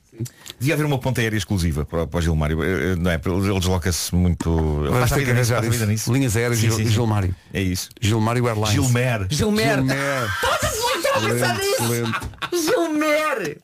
[0.59, 2.57] Devia haver uma ponta aérea exclusiva para, para o Gilmário.
[2.97, 3.19] Não é?
[3.25, 4.49] Ele ele desloca-se muito.
[4.85, 6.13] Ele vida nisso, vida nisso.
[6.13, 6.93] Linhas aéreas Sim, sim, Gil- sim.
[6.93, 7.35] Gilmário.
[7.53, 7.89] É isso.
[7.99, 8.71] Gilmário Airlines.
[8.71, 9.27] Gilmer.
[9.29, 9.77] Gilmer.
[9.79, 10.29] Gilmer.
[11.73, 12.19] Excelente.
[12.53, 13.57] Gilmer.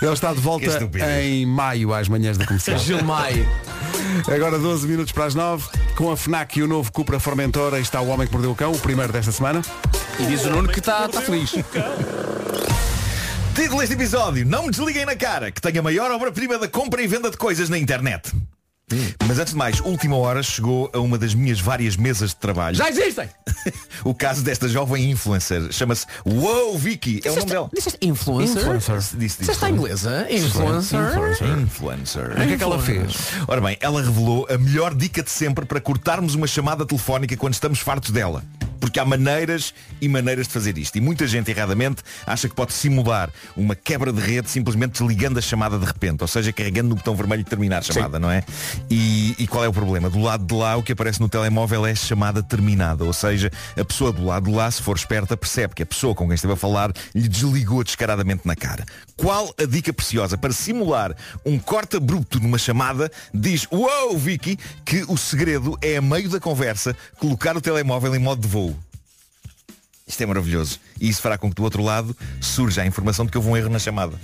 [0.00, 0.66] Ele está de volta
[1.20, 2.78] em maio às manhãs da comercial.
[2.80, 3.48] Gilmai.
[4.32, 5.68] Agora 12 minutos para as 9.
[5.96, 8.54] Com a FNAC e o novo Cupra Formentora aí está o Homem que Mordeu o
[8.54, 9.60] Cão, o primeiro desta semana.
[10.20, 11.50] E diz o Nuno que está está feliz.
[13.54, 17.02] Título deste episódio, não me desliguem na cara, que tenho a maior obra-prima da compra
[17.02, 18.32] e venda de coisas na internet.
[19.26, 22.76] Mas antes de mais, última hora chegou a uma das minhas várias mesas de trabalho.
[22.76, 23.28] Já existem!
[24.04, 27.20] O caso desta jovem influencer chama-se Wow Vicky.
[27.24, 27.70] É o nome dela.
[27.74, 28.62] Disseste influencer?
[28.62, 29.18] Influencer.
[29.18, 29.64] Disse, disse.
[29.64, 30.26] À inglesa?
[30.30, 31.00] Influencer?
[31.60, 32.30] Influencer.
[32.30, 33.16] O que é que ela fez?
[33.46, 37.54] Ora bem, ela revelou a melhor dica de sempre para cortarmos uma chamada telefónica quando
[37.54, 38.42] estamos fartos dela.
[38.80, 40.96] Porque há maneiras e maneiras de fazer isto.
[40.96, 45.42] E muita gente erradamente acha que pode simular uma quebra de rede simplesmente desligando a
[45.42, 46.22] chamada de repente.
[46.22, 48.42] Ou seja, carregando no botão vermelho de terminar a chamada, não é?
[48.90, 50.08] E, e qual é o problema?
[50.08, 53.04] Do lado de lá o que aparece no telemóvel é chamada terminada.
[53.04, 56.14] Ou seja, a pessoa do lado de lá, se for esperta, percebe que a pessoa
[56.14, 58.84] com quem esteve a falar lhe desligou descaradamente na cara.
[59.18, 63.10] Qual a dica preciosa para simular um corte abrupto numa chamada?
[63.34, 68.20] Diz, uou, Vicky, que o segredo é a meio da conversa colocar o telemóvel em
[68.20, 68.78] modo de voo.
[70.06, 70.78] Isto é maravilhoso.
[71.00, 73.56] E isso fará com que do outro lado surja a informação de que houve um
[73.56, 74.18] erro na chamada.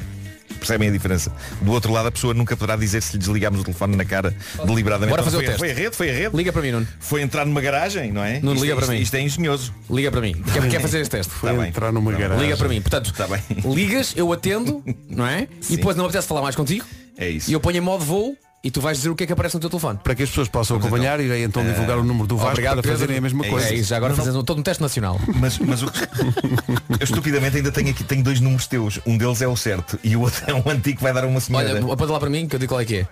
[0.59, 1.33] Percebem a diferença?
[1.61, 4.35] Do outro lado a pessoa nunca poderá dizer se lhe desligámos o telefone na cara
[4.67, 5.11] deliberadamente.
[5.11, 5.59] Bora fazer o foi, teste.
[5.59, 6.37] foi a rede, foi a rede.
[6.37, 6.89] Liga para mim, Nuno.
[7.01, 8.41] Foi entrar numa garagem, não é?
[8.41, 9.01] Nuno, Isto- liga para isto- mim.
[9.01, 9.75] Isto é engenhoso.
[9.91, 10.35] Liga para mim.
[10.53, 11.33] Quer, quer fazer este teste?
[11.33, 11.69] Foi Tá bem.
[11.69, 12.45] entrar numa Tá garagem.
[12.45, 12.81] Liga para mim.
[12.81, 13.41] Portanto, Está bem.
[13.75, 15.49] ligas, eu atendo, não é?
[15.69, 16.85] E depois não me apetece falar mais contigo.
[17.17, 17.51] É isso.
[17.51, 19.55] E eu ponho em modo voo e tu vais dizer o que é que aparece
[19.57, 19.99] no teu telefone.
[20.03, 22.73] Para que as pessoas possam Vamos acompanhar, irei então divulgar o número do Vasco Obrigado,
[22.77, 22.97] para Pedro.
[22.99, 23.69] fazerem a mesma É coisa.
[23.69, 24.25] É isso, agora Não, não.
[24.25, 25.21] fazes um- todo um teste nacional.
[25.39, 25.87] Mas, mas o...
[26.99, 28.99] eu estupidamente ainda tenho aqui tenho dois números teus.
[29.07, 31.41] Um deles é o certo e o outro é um antigo que vai dar uma
[31.41, 31.69] senhora.
[31.69, 33.07] Olha, aponta lá para mim que eu digo qual é que é.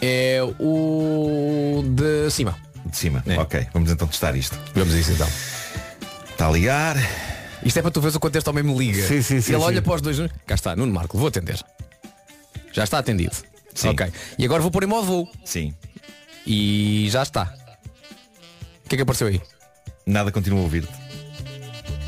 [0.00, 2.56] É o de cima.
[2.86, 3.22] De cima.
[3.26, 3.38] É.
[3.38, 4.58] Ok, vamos então testar isto.
[4.74, 5.28] Vamos a isso então.
[6.30, 6.96] Está a ligar.
[7.62, 9.02] Isto é para tu veres o quanto este homem me liga.
[9.06, 9.66] Sim, sim, sim, Ele sim.
[9.66, 10.18] olha para os dois.
[10.46, 11.58] Cá está, Nuno Marco, vou atender.
[12.72, 13.36] Já está atendido.
[13.78, 13.90] Sim.
[13.90, 14.12] Ok.
[14.38, 15.28] E agora vou pôr em modo voo.
[15.44, 15.72] Sim.
[16.46, 17.54] E já está.
[18.84, 19.40] O que é que apareceu aí?
[20.06, 20.92] Nada continua a ouvir-te.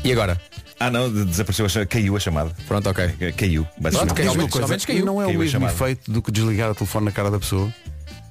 [0.03, 0.39] E agora?
[0.79, 2.51] Ah não, de- desapareceu caiu a chamada.
[2.67, 3.07] Pronto, ok.
[3.37, 4.15] Caiu, basicamente.
[4.15, 5.05] Pronto, ao coisa, menos caiu.
[5.05, 7.71] não é o Caiu mesmo efeito do que desligar o telefone na cara da pessoa?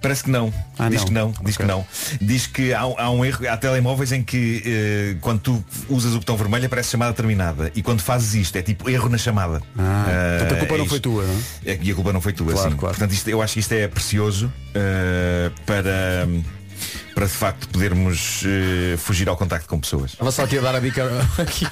[0.00, 0.52] Parece que não.
[0.78, 1.06] Ah, diz não.
[1.06, 1.34] que não.
[1.44, 1.86] Diz que não.
[2.20, 3.46] Diz que há, há um erro.
[3.48, 7.70] Há telemóveis em que eh, quando tu usas o botão vermelho aparece chamada terminada.
[7.74, 9.60] E quando fazes isto é tipo erro na chamada.
[9.78, 11.02] Ah, Eh, portanto, a culpa é não foi isto.
[11.10, 11.34] tua, não
[11.66, 12.76] É, E a culpa não foi tua, Claro, sim.
[12.76, 12.94] claro.
[12.96, 16.26] Portanto, isto, eu acho que isto é precioso eh, para,
[17.20, 20.12] para de facto podermos eh, fugir ao contacto com pessoas.
[20.12, 21.04] Estava só aqui a dar a dica
[21.36, 21.66] aqui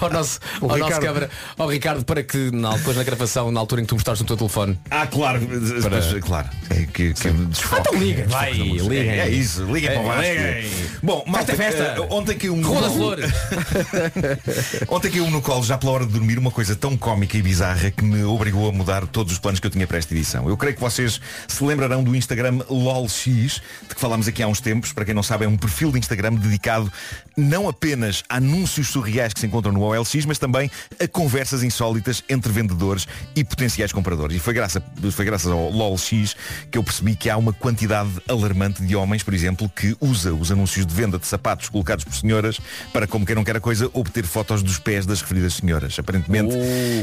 [0.00, 1.02] ao nosso, O ao nosso Ricardo.
[1.04, 4.24] câmara, ao Ricardo, para que na, depois na gravação, na altura em que tu mostraste
[4.24, 5.40] o teu telefone, Ah, claro,
[5.80, 6.48] Para- claro.
[6.70, 7.82] É que, que desfoque.
[7.88, 9.08] Então liga, Desfoque vai, liguem.
[9.10, 10.22] É, é isso, liguem para o Vasco.
[10.22, 10.70] Liguem.
[11.04, 11.82] Bom, malta, festa.
[11.82, 13.30] eh, ontem caiu um Rua das Flores.
[14.88, 17.92] Ontem caiu no colo, já pela hora de dormir, uma coisa tão cómica e bizarra
[17.92, 20.48] que me obrigou a mudar todos os planos que eu tinha para esta edição.
[20.48, 24.60] Eu creio que vocês se lembrarão do Instagram LOLX, de que falámos aqui há uns
[24.64, 24.92] tempos.
[24.92, 26.90] Para quem não sabe, é um perfil de Instagram dedicado
[27.36, 32.22] não apenas a anúncios surreais que se encontram no OLX, mas também a conversas insólitas
[32.28, 34.36] entre vendedores e potenciais compradores.
[34.36, 36.36] E foi, graça, foi graças ao LOLX
[36.70, 40.52] que eu percebi que há uma quantidade alarmante de homens, por exemplo, que usa os
[40.52, 42.60] anúncios de venda de sapatos colocados por senhoras
[42.92, 45.98] para, como quem não quer a coisa, obter fotos dos pés das referidas senhoras.
[45.98, 46.54] Aparentemente,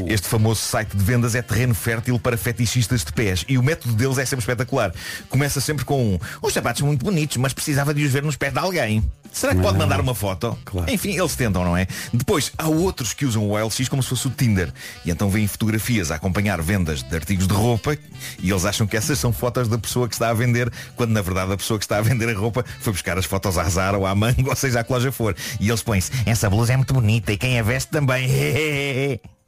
[0.07, 3.43] este famoso site de vendas é terreno fértil para fetichistas de pés.
[3.47, 4.93] E o método deles é sempre espetacular.
[5.29, 8.53] Começa sempre com um, os sapatos muito bonitos, mas precisava de os ver nos pés
[8.53, 9.03] de alguém.
[9.31, 10.57] Será que pode mandar uma foto?
[10.65, 10.91] Claro.
[10.91, 11.87] Enfim, eles tentam, não é?
[12.13, 14.71] Depois, há outros que usam o OLX como se fosse o Tinder.
[15.05, 17.97] E então vêm fotografias a acompanhar vendas de artigos de roupa
[18.39, 21.21] e eles acham que essas são fotos da pessoa que está a vender, quando na
[21.21, 23.97] verdade a pessoa que está a vender a roupa foi buscar as fotos à Zara
[23.97, 25.35] ou à Mango, ou seja, à que loja for.
[25.59, 28.29] E eles põem-se, essa blusa é muito bonita e quem a veste também.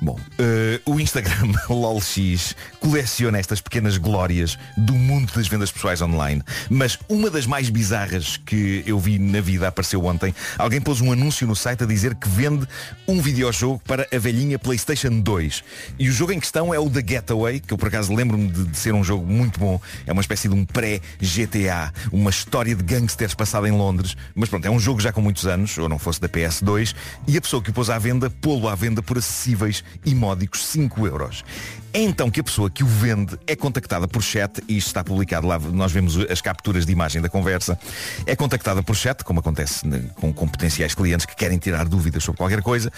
[0.00, 6.42] Bom, eh, o Instagram LOLX coleciona estas pequenas glórias do mundo das vendas pessoais online.
[6.68, 10.34] Mas uma das mais bizarras que eu vi na vida apareceu ontem.
[10.58, 12.66] Alguém pôs um anúncio no site a dizer que vende
[13.08, 15.64] um videojogo para a velhinha PlayStation 2.
[15.98, 18.64] E o jogo em questão é o The Getaway, que eu por acaso lembro-me de,
[18.64, 19.80] de ser um jogo muito bom.
[20.06, 24.14] É uma espécie de um pré-GTA, uma história de gangsters passada em Londres.
[24.34, 26.94] Mas pronto, é um jogo já com muitos anos, ou não fosse da PS2,
[27.26, 30.64] e a pessoa que o pôs à venda, pô-lo à venda por acessíveis e módicos
[30.66, 31.44] 5 euros.
[31.92, 35.02] É então que a pessoa que o vende é contactada por chat, e isto está
[35.02, 37.78] publicado lá, nós vemos as capturas de imagem da conversa,
[38.26, 42.22] é contactada por chat, como acontece né, com, com potenciais clientes que querem tirar dúvidas
[42.22, 42.92] sobre qualquer coisa,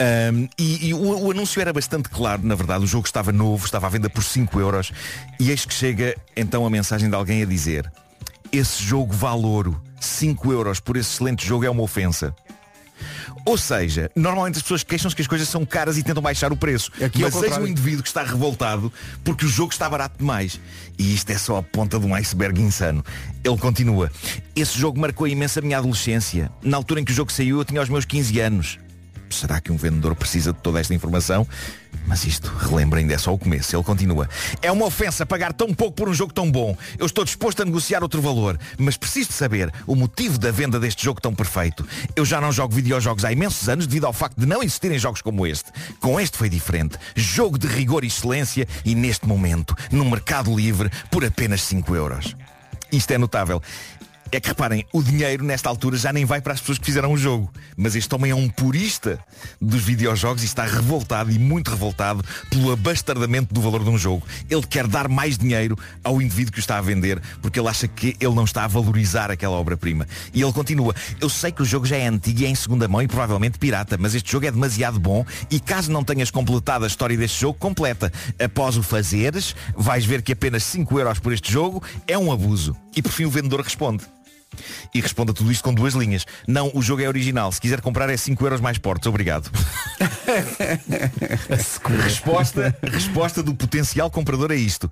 [0.00, 3.64] Ahm, e, e o, o anúncio era bastante claro, na verdade, o jogo estava novo,
[3.64, 4.92] estava à venda por 5 euros,
[5.38, 7.90] e eis que chega então a mensagem de alguém a dizer,
[8.52, 12.34] esse jogo vale ouro, 5 euros por esse excelente jogo é uma ofensa.
[13.44, 16.56] Ou seja, normalmente as pessoas queixam-se que as coisas são caras e tentam baixar o
[16.56, 16.90] preço.
[17.02, 17.64] Aqui é Mas contrário.
[17.64, 20.60] um indivíduo que está revoltado porque o jogo está barato demais.
[20.98, 23.04] E isto é só a ponta de um iceberg insano.
[23.42, 24.10] Ele continua.
[24.54, 26.50] Esse jogo marcou imensa a minha adolescência.
[26.62, 28.78] Na altura em que o jogo saiu eu tinha os meus 15 anos.
[29.34, 31.46] Será que um vendedor precisa de toda esta informação?
[32.06, 33.74] Mas isto, relembra, ainda é só o começo.
[33.74, 34.28] Ele continua.
[34.60, 36.76] É uma ofensa pagar tão pouco por um jogo tão bom.
[36.98, 40.78] Eu estou disposto a negociar outro valor, mas preciso de saber o motivo da venda
[40.78, 41.86] deste jogo tão perfeito.
[42.14, 45.22] Eu já não jogo videojogos há imensos anos devido ao facto de não existirem jogos
[45.22, 45.70] como este.
[46.00, 46.98] Com este foi diferente.
[47.14, 52.36] Jogo de rigor e excelência e neste momento, no mercado livre, por apenas 5 euros.
[52.92, 53.60] Isto é notável.
[54.32, 57.12] É que reparem, o dinheiro nesta altura já nem vai para as pessoas que fizeram
[57.12, 57.50] o jogo.
[57.76, 59.18] Mas este homem é um purista
[59.60, 64.26] dos videojogos e está revoltado e muito revoltado pelo abastardamento do valor de um jogo.
[64.50, 67.86] Ele quer dar mais dinheiro ao indivíduo que o está a vender porque ele acha
[67.86, 70.06] que ele não está a valorizar aquela obra-prima.
[70.32, 72.88] E ele continua, eu sei que o jogo já é antigo e é em segunda
[72.88, 76.84] mão e provavelmente pirata, mas este jogo é demasiado bom e caso não tenhas completado
[76.84, 78.12] a história deste jogo, completa.
[78.42, 82.83] Após o fazeres, vais ver que apenas 5 euros por este jogo é um abuso.
[82.96, 84.04] E por fim o vendedor responde.
[84.94, 86.24] E responde a tudo isto com duas linhas.
[86.46, 87.50] Não, o jogo é original.
[87.50, 89.08] Se quiser comprar é 5 euros mais portos.
[89.08, 89.50] Obrigado.
[92.04, 94.90] resposta, resposta do potencial comprador a isto.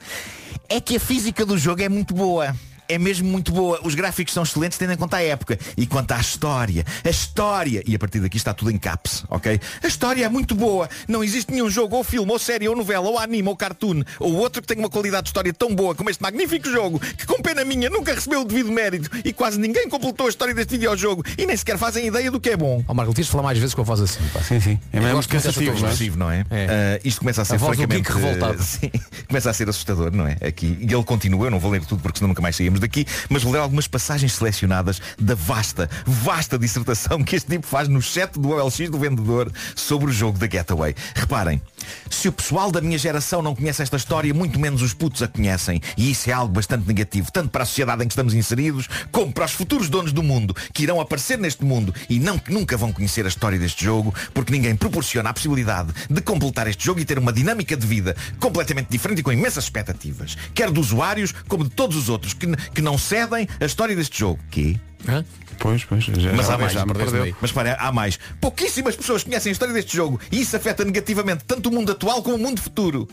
[0.69, 2.57] É que a física do jogo é muito boa.
[2.93, 3.81] É mesmo muito boa.
[3.83, 5.59] Os gráficos são excelentes tendo em conta a época.
[5.79, 9.59] E quanto à história, a história, e a partir daqui está tudo em caps, ok?
[9.83, 10.91] A história é muito boa.
[11.09, 14.35] Não existe nenhum jogo, ou filme, ou série, ou novela, ou anime, ou cartoon, ou
[14.35, 17.41] outro que tenha uma qualidade de história tão boa como este magnífico jogo, que com
[17.41, 21.25] pena minha nunca recebeu o devido mérito e quase ninguém completou a história deste videojogo
[21.39, 22.85] e nem sequer fazem ideia do que é bom.
[22.87, 24.21] Ó Marco, tens de falar mais vezes com a voz assim.
[24.35, 24.43] Pá.
[24.43, 24.79] Sim, sim.
[24.93, 26.45] É mesmo cansativo, não é?
[26.45, 26.65] não é?
[26.65, 26.67] É.
[26.69, 28.63] Ah, isto começa a ser A francamente revoltado.
[28.63, 28.91] Sim,
[29.27, 30.37] começa a ser assustador, não é?
[30.47, 30.77] Aqui.
[30.81, 33.43] E ele continua, eu não vou ler tudo porque senão nunca mais saímos daqui, mas
[33.43, 38.39] vou ler algumas passagens selecionadas da vasta, vasta dissertação que este tipo faz no chat
[38.39, 40.95] do OLX do vendedor sobre o jogo da Getaway.
[41.15, 41.61] Reparem,
[42.09, 45.29] Se o pessoal da minha geração não conhece esta história, muito menos os putos a
[45.29, 45.81] conhecem.
[45.97, 49.33] E isso é algo bastante negativo, tanto para a sociedade em que estamos inseridos, como
[49.33, 52.77] para os futuros donos do mundo, que irão aparecer neste mundo e não que nunca
[52.77, 57.01] vão conhecer a história deste jogo, porque ninguém proporciona a possibilidade de completar este jogo
[57.01, 60.37] e ter uma dinâmica de vida completamente diferente e com imensas expectativas.
[60.55, 64.19] Quer dos usuários, como de todos os outros, que, que não cedem a história deste
[64.19, 64.39] jogo.
[64.51, 64.79] Que?
[65.09, 65.25] Hã?
[65.59, 67.37] Pois, pois, já, Mas há mais, já me perdeu.
[67.41, 68.19] mas para, há mais.
[68.41, 72.23] Pouquíssimas pessoas conhecem a história deste jogo e isso afeta negativamente tanto o mundo atual
[72.23, 73.09] como o mundo futuro.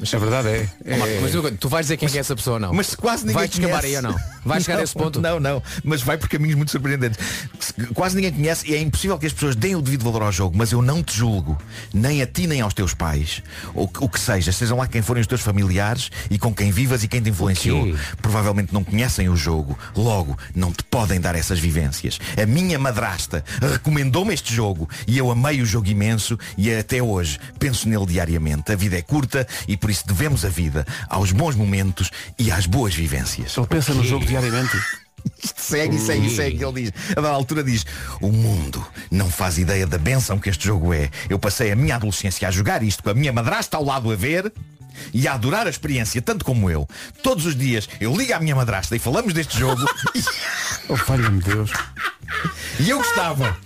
[0.00, 0.96] Mas a verdade é.
[0.96, 2.72] Marco, mas tu vais dizer quem é essa pessoa ou não?
[2.72, 3.96] Mas se quase ninguém Vai descambar conhece.
[3.98, 4.18] aí ou não?
[4.48, 5.20] Vai chegar Não, a esse ponto?
[5.20, 5.62] Não, não.
[5.84, 7.18] Mas vai por caminhos muito surpreendentes.
[7.60, 10.32] Se- Quase ninguém conhece e é impossível que as pessoas deem o devido valor ao
[10.32, 11.56] jogo, mas eu não te julgo.
[11.92, 13.42] Nem a ti nem aos teus pais.
[13.74, 17.02] Ou o que seja, sejam lá quem forem os teus familiares e com quem vivas
[17.04, 17.96] e quem te influenciou.
[18.20, 19.78] Provavelmente não conhecem o jogo.
[19.96, 22.18] Logo, não te podem dar essas vivências.
[22.40, 27.38] A minha madrasta recomendou-me este jogo e eu amei o jogo imenso e até hoje
[27.58, 28.72] penso nele diariamente.
[28.72, 32.66] A vida é curta e por isso devemos a vida aos bons momentos e às
[32.66, 33.56] boas vivências.
[33.56, 34.76] Ele pensa no jogo diariamente.
[35.42, 36.64] Isto segue e segue segue.
[36.64, 37.84] Ele diz, a dada altura diz,
[38.20, 41.10] o mundo não faz ideia da benção que este jogo é.
[41.28, 44.16] Eu passei a minha adolescência a jogar isto com a minha madrasta ao lado a
[44.16, 44.52] ver
[45.12, 46.88] e a adorar a experiência, tanto como eu.
[47.22, 50.22] Todos os dias eu ligo à minha madrasta e falamos deste jogo e,
[50.88, 51.70] Oh, falha-me Deus.
[52.80, 53.56] e eu gostava.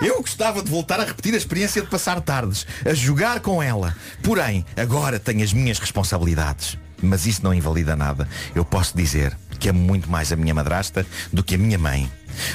[0.00, 3.96] Eu gostava de voltar a repetir a experiência de passar tardes, a jogar com ela.
[4.22, 6.78] Porém, agora tenho as minhas responsabilidades.
[7.02, 8.28] Mas isso não invalida nada.
[8.54, 12.10] Eu posso dizer que amo muito mais a minha madrasta do que a minha mãe.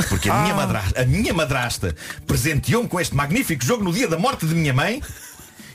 [0.07, 4.17] Porque a, minha, madrasta, a minha madrasta presenteou-me com este magnífico jogo no dia da
[4.17, 5.01] morte de minha mãe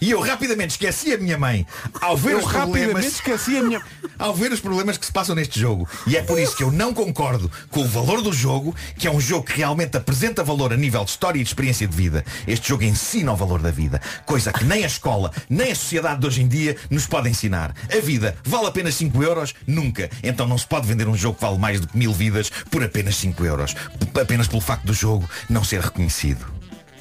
[0.00, 1.66] e eu rapidamente esqueci a minha mãe
[2.00, 3.82] ao ver Eu os problemas esqueci a minha.
[4.18, 5.88] ao ver os problemas que se passam neste jogo.
[6.06, 9.10] E é por isso que eu não concordo com o valor do jogo, que é
[9.10, 12.24] um jogo que realmente apresenta valor a nível de história e de experiência de vida.
[12.46, 16.20] Este jogo ensina o valor da vida, coisa que nem a escola, nem a sociedade
[16.20, 17.74] de hoje em dia nos pode ensinar.
[17.96, 19.54] A vida vale apenas 5 euros?
[19.66, 20.10] Nunca.
[20.22, 22.82] Então não se pode vender um jogo que vale mais do que mil vidas por
[22.82, 23.74] apenas 5 euros.
[24.12, 26.44] P- Apenas pelo facto do jogo não ser reconhecido.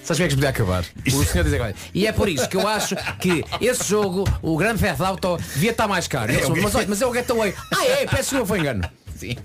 [0.07, 0.85] Sabes como é que podia acabar?
[1.05, 1.75] O senhor diz agora.
[1.93, 5.71] E é por isso que eu acho que esse jogo, o Grande Theft Auto, devia
[5.71, 6.31] estar mais caro.
[6.31, 7.53] Eu É, mas olha, mas é o Getaway.
[7.75, 8.89] Ah é, peço que foi engano.
[9.17, 9.35] Sim.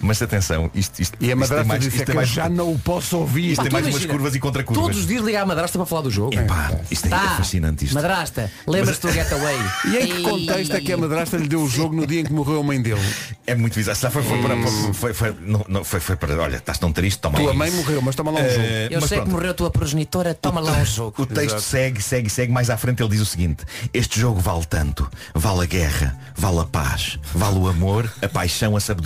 [0.00, 2.28] Mas atenção, isto, isto, E a isto madrasta mais, disse isto é que eu mais,
[2.28, 3.52] já não o posso ouvir.
[3.52, 4.82] isto tem mais umas curvas e contra curvas.
[4.84, 6.34] Todos os dias ligar à madrasta para falar do jogo.
[6.34, 7.36] Epá, isto é Tá.
[7.36, 7.94] fascinante isto.
[7.94, 9.56] Madrasta, lembras-te do Getaway?
[9.92, 12.24] E em que contexto é que a madrasta lhe deu o jogo no dia em
[12.24, 13.00] que morreu a mãe dele?
[13.46, 13.98] É muito bizarro.
[13.98, 14.56] Já foi, foi, para,
[14.94, 16.40] foi, foi, não, não, foi, foi para.
[16.40, 18.60] Olha, estás tão triste, toma Tua mãe morreu, mas toma lá um jogo.
[18.62, 19.28] Eh, Eu mas sei pronto.
[19.28, 21.22] que morreu a tua progenitora, toma lá um jogo.
[21.22, 22.52] O texto segue, segue, segue.
[22.52, 23.64] Mais à frente ele diz o seguinte.
[23.92, 25.08] Este jogo vale tanto.
[25.34, 29.01] Vale a guerra, vale a paz, vale o amor, a paixão, a sabedoria.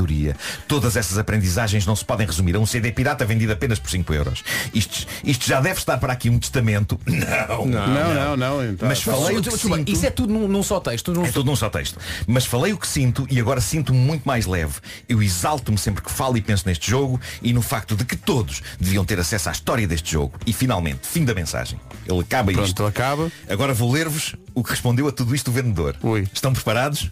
[0.68, 4.12] Todas essas aprendizagens não se podem resumir a um CD pirata vendido apenas por 5
[4.14, 4.44] euros.
[4.74, 6.98] Isto, isto já deve estar para aqui um testamento.
[7.06, 7.66] Não.
[7.66, 8.64] Não, não, não.
[8.64, 9.90] Então, Mas falei o que sinto.
[9.90, 11.12] Isso é tudo num, num só texto.
[11.12, 11.98] Num É tudo num só texto.
[12.26, 14.74] Mas falei o que sinto e agora sinto-me muito mais leve.
[15.08, 18.62] Eu exalto-me sempre que falo e penso neste jogo e no facto de que todos
[18.78, 20.38] deviam ter acesso à história deste jogo.
[20.46, 21.80] E finalmente, fim da mensagem.
[22.06, 22.62] Ele acaba isto.
[22.62, 23.32] Pronto, acaba.
[23.48, 25.96] Agora vou ler-vos o que respondeu a tudo isto o vendedor.
[26.02, 26.26] Ui.
[26.32, 27.10] Estão preparados?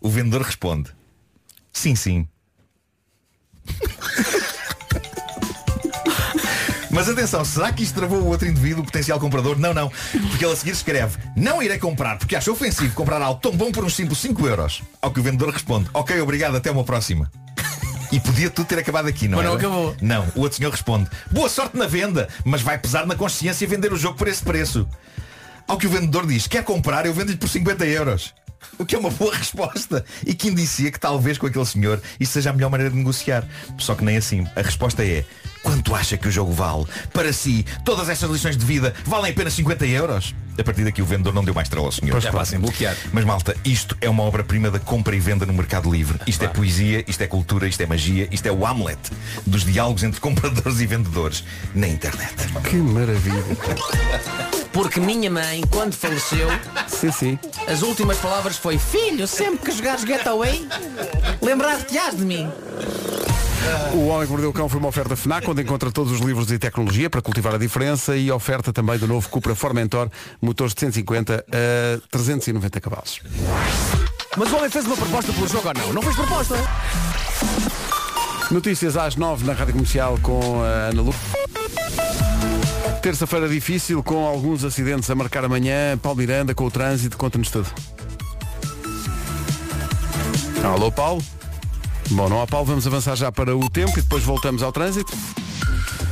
[0.00, 0.90] O vendedor responde.
[1.76, 2.26] Sim, sim.
[6.90, 9.58] Mas atenção, será que isto travou o outro indivíduo, o potencial comprador?
[9.58, 9.90] Não, não.
[10.30, 13.70] Porque ele a seguir escreve, não irei comprar, porque acho ofensivo comprar algo tão bom
[13.70, 14.82] por uns simples 5 euros.
[15.02, 17.30] Ao que o vendedor responde, ok, obrigado, até uma próxima.
[18.10, 19.60] E podia tudo ter acabado aqui, não Mas não era?
[19.60, 19.94] acabou.
[20.00, 23.92] Não, o outro senhor responde, boa sorte na venda, mas vai pesar na consciência vender
[23.92, 24.88] o jogo por esse preço.
[25.68, 28.32] Ao que o vendedor diz, quer comprar, eu vendo-lhe por 50 euros.
[28.78, 30.04] O que é uma boa resposta.
[30.24, 33.46] E que indicia que talvez com aquele senhor isso seja a melhor maneira de negociar.
[33.78, 34.46] Só que nem assim.
[34.54, 35.24] A resposta é,
[35.62, 36.84] quanto acha que o jogo vale?
[37.12, 40.34] Para si, todas estas lições de vida valem apenas 50 euros?
[40.58, 42.20] A partir daqui o vendedor não deu mais trela ao senhor.
[42.20, 42.96] Já passem bloquear.
[43.12, 46.18] Mas malta, isto é uma obra-prima da compra e venda no mercado livre.
[46.26, 48.98] Isto é poesia, isto é cultura, isto é magia, isto é o Hamlet
[49.46, 52.34] dos diálogos entre compradores e vendedores na internet.
[52.64, 53.44] Que maravilha.
[54.76, 56.48] Porque minha mãe, quando faleceu,
[56.86, 57.38] Sim, sim.
[57.66, 60.68] as últimas palavras foi Filho, sempre que jogares Getaway,
[61.40, 62.46] lembrar-te-ás de mim.
[63.94, 66.52] O Homem que Mordeu o Cão foi uma oferta FNAC, onde encontra todos os livros
[66.52, 70.10] e tecnologia para cultivar a diferença e oferta também do novo Cupra Formentor,
[70.42, 73.20] motores de 150 a 390 cavalos.
[74.36, 75.92] Mas o homem fez uma proposta pelo jogo ou não?
[75.94, 76.54] Não fez proposta?
[78.50, 81.14] Notícias às 9 na Rádio Comercial com a Ana Lu.
[83.02, 85.96] Terça-feira difícil, com alguns acidentes a marcar amanhã.
[85.96, 87.68] Paulo Miranda com o trânsito, conta-nos tudo.
[90.64, 91.22] Alô, Paulo?
[92.10, 95.12] Bom, não há Paulo, vamos avançar já para o tempo e depois voltamos ao trânsito.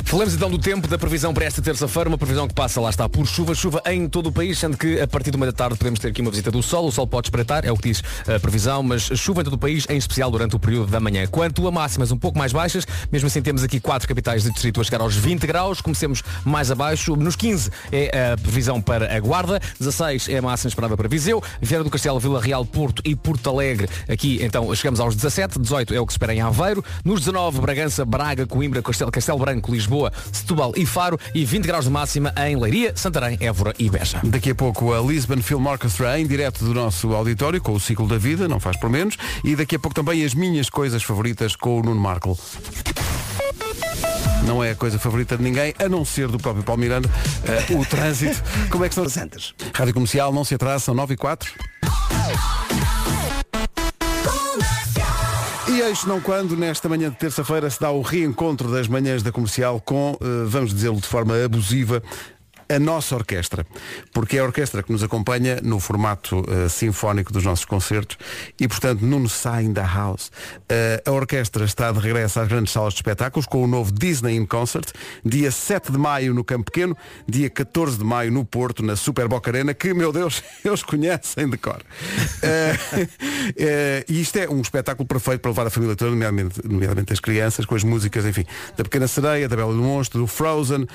[0.04, 3.08] Falamos então do tempo da previsão para esta terça-feira, uma previsão que passa lá está
[3.08, 5.76] por chuva, chuva em todo o país, sendo que a partir de uma da tarde
[5.76, 8.02] podemos ter aqui uma visita do sol, o sol pode espreitar, é o que diz
[8.28, 11.26] a previsão, mas chuva em todo o país, em especial durante o período da manhã.
[11.26, 14.80] Quanto a máximas um pouco mais baixas, mesmo assim temos aqui quatro capitais de distrito
[14.80, 19.18] a chegar aos 20 graus, comecemos mais abaixo, nos 15 é a previsão para a
[19.18, 23.16] Guarda, 16 é a máxima esperada para Viseu, Vieira do Castelo, Vila Real, Porto e
[23.16, 26.84] Porto Alegre, aqui então chegamos aos 17, 18 é o que se espera em Aveiro,
[27.04, 29.93] nos 19 Bragança, Braga, Coimbra, Castelo, Castelo Branco, Lisboa,
[30.33, 34.20] Setúbal e Faro e 20 graus de máxima em Leiria, Santarém, Évora e Beja.
[34.24, 38.07] Daqui a pouco a Lisbon Film Orchestra em direto do nosso auditório com o ciclo
[38.07, 41.54] da vida, não faz por menos, e daqui a pouco também as minhas coisas favoritas
[41.57, 42.38] com o Nuno Marco.
[44.46, 47.09] Não é a coisa favorita de ninguém, a não ser do próprio Paulo Miranda,
[47.44, 48.42] eh, o trânsito.
[48.70, 49.54] Como é que são as Santas?
[49.72, 51.50] Rádio Comercial, não se atrasa, são 9 e 4.
[55.87, 59.78] Eis não quando, nesta manhã de terça-feira, se dá o reencontro das manhãs da comercial
[59.78, 62.03] com, eh, vamos dizê-lo de forma abusiva,
[62.68, 63.66] a nossa orquestra,
[64.12, 68.16] porque é a orquestra que nos acompanha no formato eh, sinfónico dos nossos concertos
[68.58, 70.30] e, portanto, Nuno sai da house.
[70.68, 74.36] Eh, a orquestra está de regresso às grandes salas de espetáculos com o novo Disney
[74.36, 74.90] in Concert,
[75.24, 76.96] dia 7 de maio no Campo Pequeno,
[77.28, 81.48] dia 14 de maio no Porto, na Super Boca Arena, que, meu Deus, eles conhecem
[81.48, 81.82] de cor.
[83.56, 87.20] Eh, e isto é um espetáculo perfeito para levar a família toda, nomeadamente, nomeadamente as
[87.20, 88.44] crianças, com as músicas, enfim,
[88.76, 90.86] da Pequena Sereia, da Bela do Monstro, do Frozen,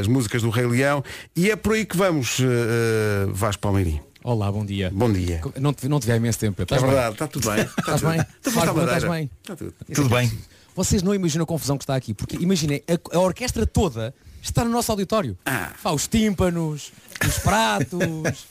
[0.00, 1.01] as músicas do Rei Leão,
[1.34, 4.00] e é por aí que vamos, eh, Vasco Palmeirim.
[4.24, 4.90] Olá, bom dia.
[4.94, 5.40] Bom dia.
[5.58, 6.60] Não te, não te vi há imenso tempo.
[6.60, 7.60] É Estás verdade, está tudo bem.
[7.62, 8.20] Está Estás tudo bem?
[8.20, 9.30] Está tudo Marco, à estás bem?
[9.42, 9.74] Está tudo.
[9.94, 10.32] Tudo bem.
[10.74, 14.64] Vocês não imaginam a confusão que está aqui, porque imaginem, a, a orquestra toda está
[14.64, 15.36] no nosso auditório.
[15.44, 15.72] Ah.
[15.82, 16.92] Pá, os tímpanos,
[17.26, 18.46] os pratos.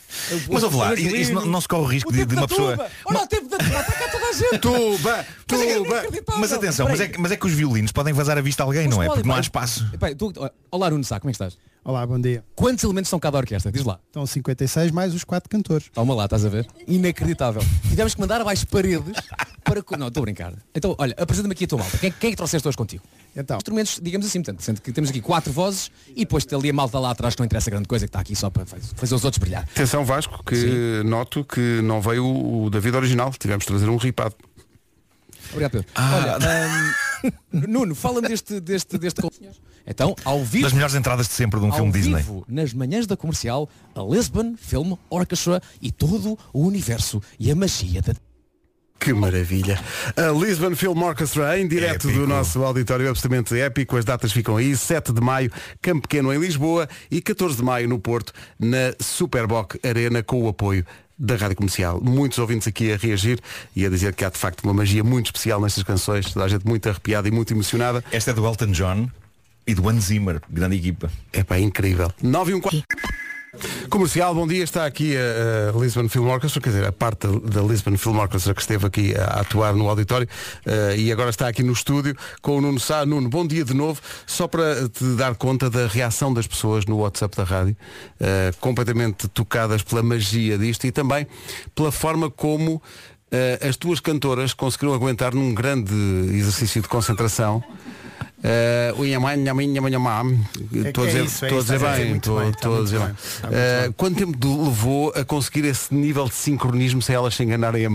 [0.50, 2.48] Mas ouve lá, isso não, não se corre o risco de, tempo de da uma
[2.48, 2.72] pessoa.
[2.78, 2.90] tuba.
[3.06, 4.60] Olha o tempo da tuba, está cá toda a gente.
[4.60, 6.38] Tuba, Mas tuba.
[6.40, 8.66] Mas atenção, mas é, que- mas é que os violinos podem vazar a vista a
[8.66, 9.08] alguém, Mas não é?
[9.08, 9.88] Porque não há espaço.
[9.94, 10.34] Epá, tu-
[10.70, 11.58] olá, Nuno Sá, como é que estás?
[11.84, 12.44] Olá, bom dia.
[12.56, 13.72] Quantos elementos são cada orquestra?
[13.72, 14.00] Diz lá.
[14.06, 15.90] Estão 56 mais os quatro cantores.
[15.92, 16.68] Toma lá, estás a ver?
[16.88, 17.64] Inacreditável.
[17.90, 19.16] Tivemos que mandar abaixo paredes
[19.64, 19.82] para...
[19.98, 20.54] Não, estou a brincar.
[20.76, 21.98] Então, olha, apresenta-me aqui a tua malta.
[21.98, 23.02] Quem, quem é que trouxeste hoje contigo?
[23.36, 26.70] Então, Instrumentos, digamos assim, portanto, sendo que temos aqui quatro vozes e depois tem ali
[26.70, 28.93] a malta lá atrás que não interessa grande coisa, que está aqui só para faz-
[28.95, 29.64] fazer os outros brilhar.
[29.64, 34.36] Atenção Vasco, que noto que não veio o David original, tivemos de trazer um ripado.
[35.49, 35.88] Obrigado, Pedro.
[35.95, 36.16] Ah.
[36.16, 36.38] Olha,
[37.26, 37.32] hum,
[37.68, 39.22] Nuno, fala-me deste, deste, deste...
[39.86, 42.18] Então, ao vivo, Das melhores entradas de sempre de um filme Disney.
[42.18, 47.55] vivo, nas manhãs da comercial, a Lisbon Film Orchestra e todo o universo e a
[47.55, 48.14] magia da...
[49.02, 49.80] Que maravilha.
[50.16, 52.20] A Lisbon Film Orchestra em direto Épico.
[52.20, 53.97] do nosso auditório absolutamente épico.
[53.97, 54.78] As datas ficam aí.
[54.78, 59.80] 7 de maio, Campo Pequeno em Lisboa e 14 de maio no Porto, na Superboc
[59.84, 60.86] Arena, com o apoio
[61.18, 61.99] da Rádio Comercial.
[61.99, 63.39] Muitos ouvintes aqui a reagir
[63.76, 66.32] e a dizer que há de facto uma magia muito especial nestas canções.
[66.32, 68.04] Toda a gente muito arrepiada e muito emocionada.
[68.12, 69.10] Esta é do Elton John
[69.66, 71.12] e do Hans Zimmer, grande equipa.
[71.34, 72.12] É pá, incrível.
[72.22, 72.84] 9 e um quarto.
[73.89, 77.62] Comercial, bom dia, está aqui a, a Lisbon Film Orchestra, quer dizer, a parte da,
[77.62, 80.26] Lisbon Film Orchestra que esteve aqui a, a atuar no auditório
[80.66, 83.06] eh, e agora está aqui no estúdio com o Nuno Sá.
[83.06, 86.99] Nuno, bom dia de novo, só para te dar conta da reação das pessoas no
[86.99, 87.76] WhatsApp da rádio,
[88.22, 91.28] eh, completamente tocadas pela magia disto e também
[91.76, 92.82] pela forma como
[93.30, 95.93] eh, as tuas cantoras conseguiram aguentar num grande
[96.34, 97.62] exercício de concentração.
[98.42, 100.36] Uh, o Inhamã, Inhamã, Inhamã, Inhamã.
[100.74, 102.39] Estou a é dizer, isso, é estou a dizer está a fazer bem, muito estou
[102.39, 103.94] bem, estou a dizer bem, Uh.
[103.94, 107.89] Quanto tempo levou a conseguir esse nível de sincronismo sem elas se enganarem a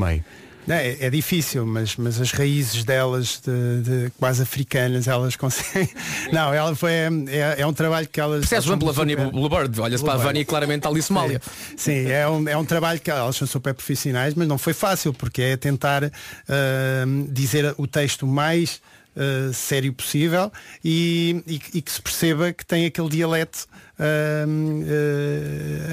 [0.67, 5.89] não, é, é difícil, mas, mas as raízes delas, de, de quase africanas, elas conseguem.
[6.33, 6.91] Não, ela foi.
[6.91, 8.41] É, é um trabalho que elas.
[8.41, 9.81] Percebes bem pela Vânia Bluebird?
[9.81, 10.17] Olha-se para a.
[10.17, 11.41] Vânia e claramente está ali Somália.
[11.77, 15.15] Sim, é um, é um trabalho que elas são super profissionais, mas não foi fácil,
[15.15, 18.83] porque é tentar ah, dizer o texto mais
[19.17, 20.53] ah, sério possível
[20.85, 23.67] e, e, e que se perceba que tem aquele dialeto
[23.99, 24.45] ah,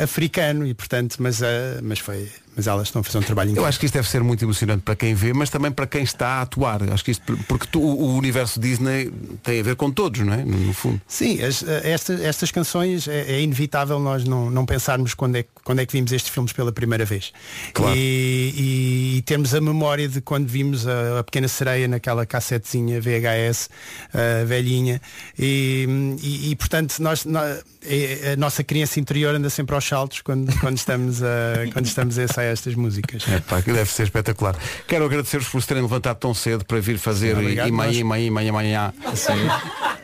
[0.03, 2.29] africano e portanto, mas, ah, mas foi.
[2.55, 3.67] Mas elas estão a fazer um trabalho Eu incrível.
[3.67, 6.27] acho que isto deve ser muito emocionante para quem vê, mas também para quem está
[6.27, 6.83] a atuar.
[6.91, 10.37] Acho que isto, porque tu- o universo Disney tem a ver com todos, não é?
[10.45, 11.01] No, no fundo.
[11.07, 15.43] Sim, as- eh, esta- estas canções é, é inevitável nós não, não pensarmos quando é,
[15.43, 17.33] que- quando é que vimos estes filmes pela primeira vez.
[17.73, 17.95] Claro.
[17.95, 23.01] E, e- e termos a memória de quando vimos a, a Pequena Sereia naquela cassetezinha
[23.01, 23.69] VHS
[24.13, 25.01] eh, velhinha.
[25.39, 25.87] E,
[26.21, 27.41] e- e, portanto nós, nó-
[27.85, 32.17] é- a nossa criança interior anda sempre aos saltos quando, quando estamos a, quando estamos
[32.19, 33.23] a estas músicas.
[33.27, 34.55] É pá, que deve ser espetacular.
[34.87, 37.97] Quero agradecer-vos por se terem levantado tão cedo para vir fazer Obrigado, Imanhã, nós.
[37.97, 38.93] Imanhã, Imanhã, Imanhã.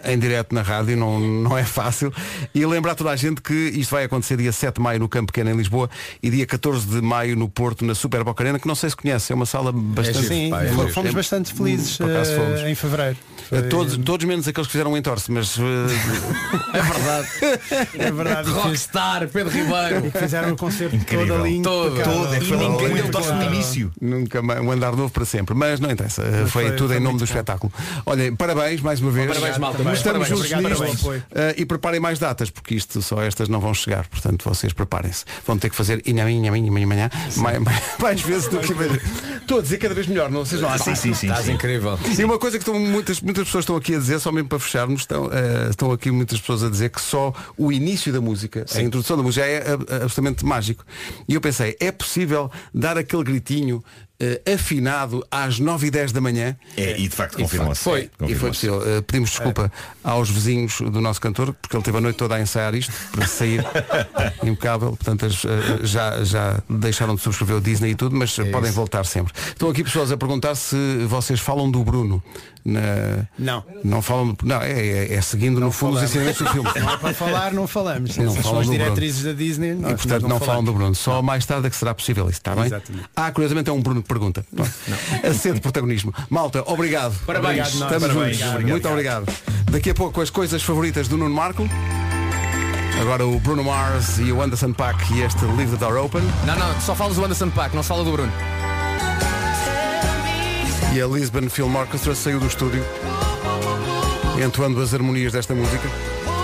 [0.05, 2.13] em direto na rádio, não, não é fácil.
[2.55, 5.31] E lembrar toda a gente que isto vai acontecer dia 7 de maio no Campo
[5.31, 5.89] Pequeno em Lisboa
[6.23, 8.95] e dia 14 de maio no Porto, na Super Boca Arena, que não sei se
[8.95, 10.27] conhece, é uma sala bastante.
[10.27, 12.61] Sim, Pá, é fomos É- bastante felizes eh, fomos.
[12.61, 13.17] em fevereiro.
[13.51, 17.27] Eh, Todos, todos menos aqueles que fizeram um entorce, mas eh, É verdade.
[17.97, 18.49] É verdade.
[18.51, 20.07] Rockstar, Pedro Ribeiro.
[20.07, 21.37] E que fizeram o concerto Incrível.
[21.63, 21.89] Todo.
[21.97, 22.28] impecável.
[22.35, 23.91] É que foi E ninguém deu no início.
[24.01, 25.55] nunca mais, um andar novo para sempre.
[25.55, 27.25] Mas não interessa, eh, foi, foi- tudo foi em nome do bom.
[27.25, 27.71] espetáculo.
[28.05, 29.27] Olhem, parabéns mais uma vez.
[29.27, 29.93] Parabéns, malta.
[29.93, 31.23] Estamos juntos Obrigado nisto.
[31.31, 34.07] Eh, e preparem mais datas, porque isto só estas não vão chegar.
[34.07, 35.25] Portanto, vocês preparem-se.
[35.45, 38.73] Vão ter que fazer inha, inha, inha, inha, inha, mais, mais, mais vezes do que
[39.41, 40.93] Estou a dizer cada vez melhor, não vocês não acham?
[40.95, 41.27] Sim, sim, sim.
[41.27, 41.53] Estás sim.
[41.53, 41.97] incrível.
[42.17, 44.59] E uma coisa que estão, muitas, muitas pessoas estão aqui a dizer, só mesmo para
[44.59, 48.63] fecharmos, estão, eh, estão aqui muitas pessoas a dizer que só o início da música,
[48.75, 50.85] a introdução da música é ab- absolutamente mágico.
[51.27, 52.18] E eu pensei, é possível
[52.73, 53.83] dar aquele gritinho
[54.19, 56.57] eh, afinado às 9 e 10 da manhã?
[56.75, 57.81] É, e de facto confirmou-se.
[57.81, 58.09] foi.
[58.27, 58.81] E foi possível.
[58.85, 59.71] Eh, pedimos desculpa
[60.03, 63.25] aos vizinhos do nosso cantor, porque ele teve a noite toda a ensaiar isto, para
[63.25, 63.63] sair
[64.43, 64.89] impecável.
[64.89, 68.71] Portanto, as, eh, já, já deixaram de subscrever o Disney e tudo, mas eh, podem
[68.71, 69.33] voltar sempre.
[69.47, 70.75] Estão aqui pessoas a perguntar se
[71.07, 72.21] vocês falam do Bruno.
[72.69, 73.27] Na...
[73.37, 73.63] Não.
[73.83, 74.35] Não falam.
[74.43, 76.03] Não, é, é- é seguindo no fundo os falamos.
[76.09, 76.69] ensinamentos do filme.
[76.79, 78.15] Não é para falar, não falamos.
[78.17, 78.71] Não São falam Bruno.
[78.77, 79.71] diretrizes da Disney.
[79.71, 80.73] E nós- portanto nós não, falam do.
[80.73, 80.95] Bruno.
[80.95, 82.65] Só mais tarde é que será possível isso, está bem?
[82.65, 83.05] Exatamente.
[83.15, 84.45] Ah, curiosamente é um Bruno que pergunta.
[85.23, 86.13] Acende protagonismo.
[86.29, 87.15] Malta, obrigado.
[87.25, 87.49] Parabéns.
[87.67, 87.91] Obrigado, nós.
[87.91, 88.37] Estamos Parabéns.
[88.37, 88.51] juntos.
[88.53, 88.71] Obrigado.
[88.71, 89.33] Muito obrigado.
[89.71, 91.67] Daqui a pouco as coisas favoritas do Nuno Marco.
[93.01, 96.21] Agora o Bruno Mars e o Anderson Paak e este Leave the Door Open.
[96.45, 98.31] Não, não, só falas do Anderson Paak, não se fala do Bruno.
[100.93, 102.83] E a Lisbon Film Orchestra saiu do estúdio
[104.43, 105.87] entoando as harmonias desta música.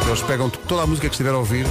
[0.06, 1.66] Eles pegam toda a música que estiver a ouvir,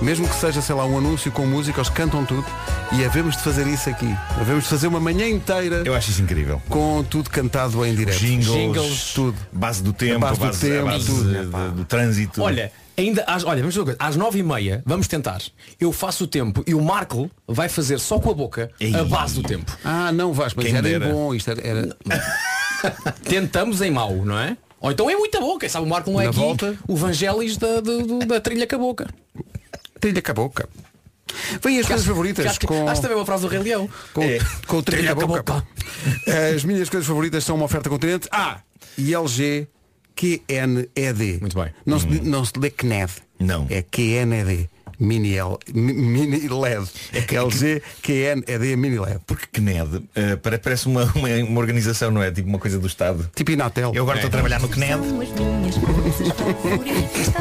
[0.00, 2.44] mesmo que seja, sei lá, um anúncio com música, eles cantam tudo
[2.92, 4.14] e havemos de fazer isso aqui.
[4.38, 6.62] Havemos de fazer uma manhã inteira Eu acho isso incrível.
[6.68, 8.18] com tudo cantado em direto.
[8.18, 9.36] Jingles, Jingles, tudo.
[9.50, 11.24] Base do tempo, base base, do tempo, a base tudo.
[11.24, 12.42] de- de- do trânsito.
[12.42, 15.40] Olha, ainda às, olha, vamos ver uma coisa, às nove e meia, vamos tentar.
[15.80, 18.94] Eu faço o tempo e o Marco vai fazer só com a boca Ei.
[18.94, 19.76] a base do tempo.
[19.84, 21.08] Ah, não vais, mas Quem era dera.
[21.08, 21.34] bom.
[21.34, 21.96] Isto era, era-
[23.24, 24.56] Tentamos em mau, não é?
[24.80, 25.86] Ou então é muita boca, sabe?
[25.86, 26.76] O Marco não é Na aqui volta.
[26.88, 29.08] o Vangelis da, do- do- da trilha com a boca.
[30.00, 30.68] trilha com a boca.
[31.62, 33.88] Vem as coisas favoritas Acho, que- com, acho também uma frase do Rei Leão.
[34.12, 34.38] com, É.
[34.66, 35.52] com o trilha Trilha com a com a boca.
[35.54, 36.54] boca.
[36.56, 38.60] As minhas coisas favoritas são uma oferta continente A
[38.98, 39.68] e LG
[40.16, 41.38] QNED.
[41.40, 41.70] Muito bem.
[41.86, 43.10] Não, se, não se lê CNED.
[43.38, 43.66] Não.
[43.70, 44.68] É QNED.
[45.00, 46.86] Mini, L, mi- mini LED.
[47.12, 49.18] É LG QNED Mini LED.
[49.26, 52.30] Porque CNED eh, pare- parece uma, uma, uma organização, não é?
[52.30, 53.28] Tipo uma coisa do Estado.
[53.34, 53.90] Tipo Inatel.
[53.94, 55.02] Eu agora estou a trabalhar no CNED.
[56.36, 57.32] Favoritas.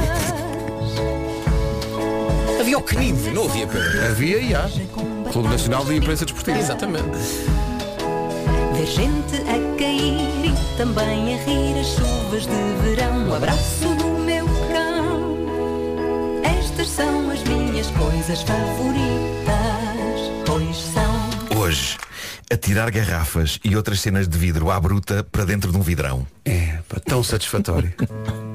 [2.60, 4.06] Havia o CNID, não havia Pedro?
[4.08, 4.70] Havia e há.
[5.32, 6.58] Clube Nacional de Imprensa Desportiva.
[6.58, 7.06] Exatamente.
[8.82, 13.30] Ver gente a cair e também a rir as chuvas de verão.
[13.30, 16.42] O abraço do meu cão.
[16.44, 19.56] Estas são as minhas coisas favoritas.
[20.48, 21.60] Pois são.
[21.60, 21.96] Hoje,
[22.52, 26.26] atirar garrafas e outras cenas de vidro à bruta para dentro de um vidrão.
[26.44, 27.94] É, tão satisfatório.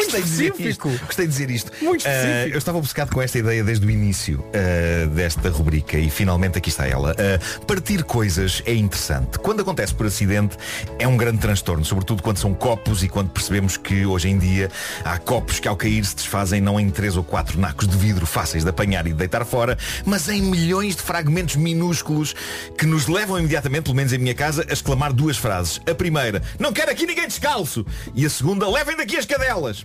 [0.00, 0.88] Gostei de dizer isto.
[1.06, 1.72] Gostei de dizer isto.
[2.04, 6.58] Ah, eu estava obcecado com esta ideia desde o início ah, desta rubrica e finalmente
[6.58, 7.14] aqui está ela.
[7.18, 9.38] Ah, partir coisas é interessante.
[9.38, 10.56] Quando acontece por acidente
[10.98, 14.70] é um grande transtorno, sobretudo quando são copos e quando percebemos que hoje em dia
[15.04, 18.26] há copos que ao cair se desfazem não em três ou quatro nacos de vidro
[18.26, 22.34] fáceis de apanhar e de deitar fora, mas em milhões de fragmentos minúsculos
[22.76, 25.80] que nos levam imediatamente, pelo menos em minha casa, a exclamar duas frases.
[25.88, 27.84] A primeira, não quero aqui ninguém descalço.
[28.14, 29.84] E a segunda, levem daqui as cadelas.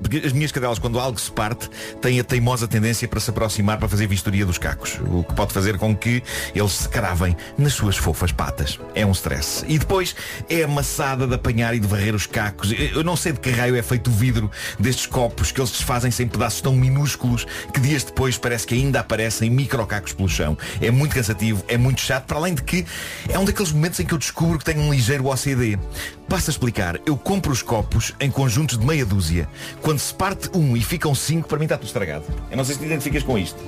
[0.00, 1.68] Porque as minhas cadelas, quando algo se parte,
[2.00, 4.98] têm a teimosa tendência para se aproximar para fazer vistoria dos cacos.
[5.10, 6.22] O que pode fazer com que
[6.54, 8.78] eles se cravem nas suas fofas patas.
[8.94, 9.64] É um stress.
[9.68, 10.14] E depois
[10.48, 12.72] é a maçada de apanhar e de varrer os cacos.
[12.72, 16.22] Eu não sei de que raio é feito o vidro destes copos que eles desfazem-se
[16.22, 20.56] em pedaços tão minúsculos que dias depois parece que ainda aparecem microcacos pelo chão.
[20.80, 22.84] É muito cansativo, é muito chato, para além de que
[23.28, 25.78] é um daqueles momentos em que eu descubro que tenho um ligeiro OCD.
[26.28, 29.46] Basta explicar, eu compro os copos em conjuntos de meia dúzia.
[29.82, 32.24] Quando se parte um e ficam cinco, para mim está tudo estragado.
[32.50, 33.58] Eu não sei se te identificas com isto.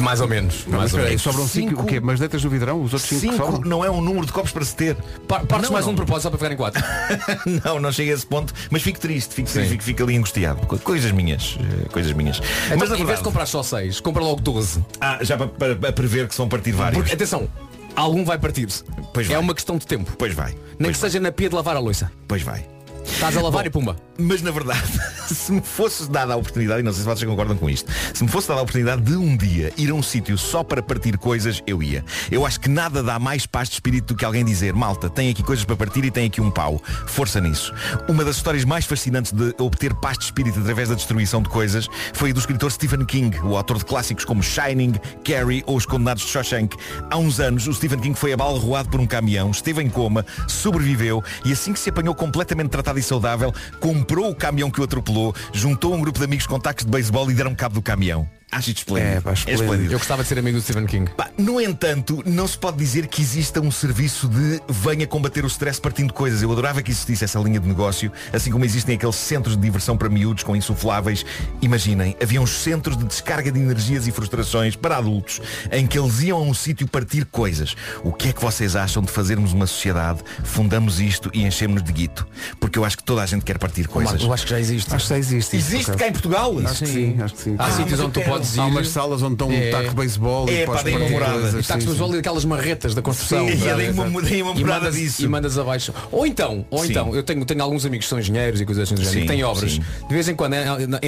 [0.00, 0.64] Mais ou menos.
[0.66, 1.22] Mas Mais ou menos.
[1.22, 2.00] sobram cinco, Cinco- o quê?
[2.00, 2.82] Mas deitas no vidrão?
[2.82, 3.68] Os outros cinco, que Cinco sobram?
[3.68, 4.96] não é um número de copos para se ter.
[5.28, 5.92] Pa- Partes Não, mais não.
[5.92, 6.82] um propósito só para ficar em quatro.
[7.64, 9.64] não, não chega a esse ponto, mas fico triste, fico, Sim.
[9.66, 10.66] fico, fico ali angustiado.
[10.66, 12.40] Co- Coisas minhas, eh, coisas minhas.
[12.66, 14.84] Então, mas em vez de comprar só seis, compra logo 12.
[15.00, 16.98] ah, já para, para- para prever que são partir vários.
[16.98, 17.48] Porque, atenção,
[17.96, 18.84] algum vai partir-se.
[19.12, 19.42] Pois é vai.
[19.42, 20.12] uma questão de tempo.
[20.18, 20.52] Pois vai.
[20.78, 22.10] Nem pois que seja na pia de lavar a louça.
[22.26, 22.64] Pois vai.
[23.04, 23.96] Estás a lavar Bom, e pumba.
[24.18, 24.82] Mas na verdade,
[25.32, 28.22] se me fosse dada a oportunidade, e não sei se vocês concordam com isto, se
[28.22, 31.16] me fosse dada a oportunidade de um dia ir a um sítio só para partir
[31.18, 32.04] coisas, eu ia.
[32.30, 35.30] Eu acho que nada dá mais paz de espírito do que alguém dizer, malta, tem
[35.30, 36.80] aqui coisas para partir e tem aqui um pau.
[37.06, 37.72] Força nisso.
[38.08, 41.88] Uma das histórias mais fascinantes de obter paz de espírito através da destruição de coisas
[42.12, 44.94] foi a do escritor Stephen King, o autor de clássicos como Shining,
[45.24, 46.76] Carrie ou Os Condenados de Shawshank.
[47.10, 51.22] Há uns anos, o Stephen King foi abalroado por um caminhão, esteve em coma, sobreviveu
[51.44, 55.34] e assim que se apanhou completamente tratado e saudável, comprou o caminhão que o atropelou,
[55.52, 58.28] juntou um grupo de amigos com tacos de beisebol e deram cabo do caminhão.
[58.52, 59.12] Acho isto esplêndido.
[59.16, 59.64] É, pá, esplêndido.
[59.64, 59.92] esplêndido.
[59.94, 61.10] Eu gostava de ser amigo do Stephen King.
[61.16, 65.46] Pá, no entanto, não se pode dizer que exista um serviço de venha combater o
[65.48, 66.42] stress partindo coisas.
[66.42, 69.96] Eu adorava que existisse essa linha de negócio, assim como existem aqueles centros de diversão
[69.96, 71.24] para miúdos com insufláveis.
[71.62, 75.40] Imaginem, havia uns centros de descarga de energias e frustrações para adultos,
[75.70, 77.74] em que eles iam a um sítio partir coisas.
[78.04, 81.92] O que é que vocês acham de fazermos uma sociedade, fundamos isto e enchemos-nos de
[81.92, 82.26] guito?
[82.60, 84.20] Porque eu acho que toda a gente quer partir coisas.
[84.22, 84.94] Eu acho que já existe.
[84.94, 85.56] Acho que já existe.
[85.56, 86.54] Existe cá em Portugal?
[86.66, 87.56] Acho que sim, acho que sim.
[87.58, 88.41] Há Ah, sítios onde tu quero.
[88.42, 88.60] Podes ir.
[88.60, 89.70] Há umas salas onde estão um É.
[89.70, 91.58] taco de beisebol É, e pá, podes deem uma morada.
[91.58, 93.48] E tacos beisebol e aquelas marretas da construção.
[93.48, 95.22] Sim, Tá, e deem uma- deem uma E morada mandas- disso.
[95.22, 95.92] E mandas abaixo.
[96.10, 96.90] Ou então, ou Sim.
[96.90, 99.26] então, eu tenho, tenho alguns amigos que são engenheiros e coisas assim do género, Sim,
[99.26, 99.72] que têm obras.
[99.72, 99.80] sim.
[100.08, 100.58] De vez em quando, em,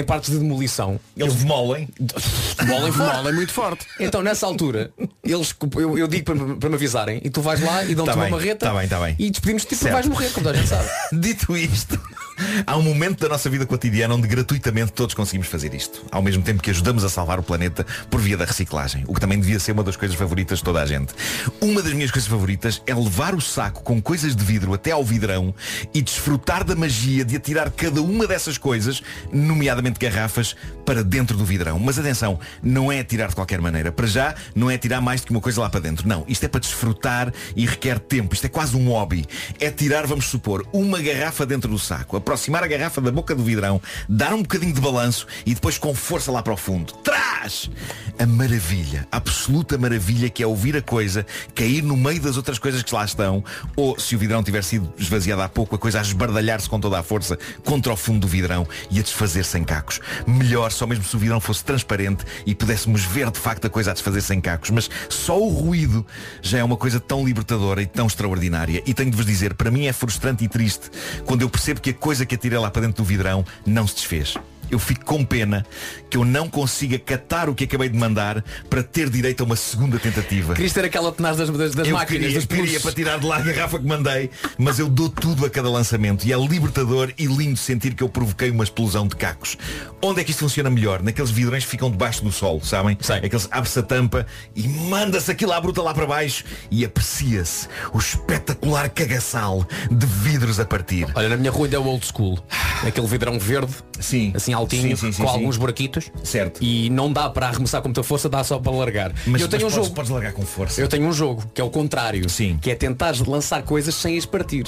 [0.01, 1.89] em partes de demolição, Eles demolem.
[2.19, 3.87] Futebol é muito forte.
[4.01, 4.91] Então nessa altura,
[5.23, 8.15] eles, eu, eu digo para, para me avisarem e tu vais lá e dão-te Tá
[8.15, 9.17] uma bem, marreta tá bem, tá bem.
[9.19, 9.93] e despedimos tipo Certo.
[9.95, 10.89] vais morrer, como toda a gente sabe.
[11.13, 12.01] Dito isto,
[12.67, 16.05] há um momento da nossa vida cotidiana onde gratuitamente todos conseguimos fazer isto.
[16.11, 19.05] Ao mesmo tempo que ajudamos a salvar o planeta por via da reciclagem.
[19.07, 21.15] O que também devia ser uma das coisas favoritas de toda a gente.
[21.61, 25.05] Uma das minhas coisas favoritas é levar o saco com coisas de vidro até ao
[25.05, 25.55] vidrão
[25.93, 31.45] e desfrutar da magia de atirar cada uma dessas coisas, nomeadamente garrafas, para dentro do
[31.45, 31.79] vidrão.
[31.79, 33.91] Mas atenção, não é atirar de qualquer maneira.
[33.91, 36.09] Para já, não é tirar mais do que uma coisa lá para dentro.
[36.09, 38.35] Não, isto é para desfrutar e requer tempo.
[38.35, 39.25] Isto é quase um hobby.
[39.61, 43.45] É tirar, vamos supor, uma garrafa dentro do saco, aproximar a garrafa da boca do
[43.45, 46.95] vidrão, dar um bocadinho de balanço e depois com força lá para o fundo.
[46.95, 47.71] Trás!
[48.19, 52.59] A maravilha, a absoluta maravilha que é ouvir a coisa cair no meio das outras
[52.59, 53.45] coisas que lá estão,
[53.77, 56.99] ou se o vidrão tiver sido esvaziado há pouco, a coisa a esbardalhar-se com toda
[56.99, 60.01] a força contra o fundo do vidrão e a desfazer-se em cacos.
[60.27, 63.91] Melhor só mesmo se o vidrão fosse transparente e pudéssemos ver de facto a coisa
[63.91, 64.71] a desfazer-se em cacos.
[64.71, 66.07] Mas só o ruído
[66.41, 68.83] já é uma coisa tão libertadora e tão extraordinária.
[68.87, 70.91] E tenho de vos dizer, para mim é frustrante e triste
[71.27, 73.95] quando eu percebo que a coisa que atirei lá para dentro do vidrão não se
[73.97, 74.35] desfez.
[74.71, 75.65] Eu fico com pena
[76.11, 79.57] que eu não consiga catar o que acabei de mandar para ter direito a uma
[79.57, 80.55] segunda tentativa.
[80.55, 83.27] Querias ter aquela tenaz das, das, das Eu máquinas, queria, dos queria para tirar de
[83.27, 87.13] lá a garrafa que mandei, mas eu dou tudo a cada lançamento e é libertador
[87.19, 89.57] e lindo sentir que eu provoquei uma explosão de cacos.
[90.01, 91.03] Onde é que isto funciona melhor?
[91.03, 92.97] Naqueles vidrões que ficam debaixo do sol, sabem?
[93.01, 93.17] Sei.
[93.17, 97.99] Aqueles abre-se a tampa e manda-se aquilo à bruta lá para baixo e aprecia-se o
[97.99, 101.07] espetacular cagaçal de vidros a partir.
[101.15, 102.39] Olha, na minha rua ainda é o old school.
[102.87, 104.33] Aquele vidrão verde, Sim.
[104.35, 105.35] assim altinho, Sim, sim, com sim.
[105.35, 106.11] alguns buraquitos.
[106.23, 106.59] Certo.
[106.63, 109.13] E não dá para arremessar com muita força, dá só para largar.
[109.27, 109.95] Mas, eu tenho mas um podes, jogo.
[109.95, 110.81] podes largar com força.
[110.81, 112.29] Eu tenho um jogo, que é o contrário.
[112.29, 112.59] Sim.
[112.61, 114.65] Que é tentar lançar coisas sem as partir.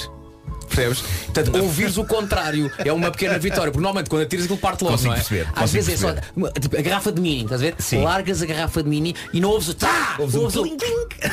[0.67, 1.01] Percebes?
[1.25, 3.71] Portanto, ouvires o contrário é uma pequena vitória.
[3.71, 5.19] Porque normalmente quando atiras aquilo parte logo, Consigo não é?
[5.19, 6.13] perceber, Às vezes é só
[6.59, 7.75] tipo, a garrafa de mini, estás a ver?
[7.79, 8.03] Sim.
[8.03, 10.15] Largas a garrafa de mini e não ouves o tá!
[10.19, 10.83] Ouves um ouves o- clink,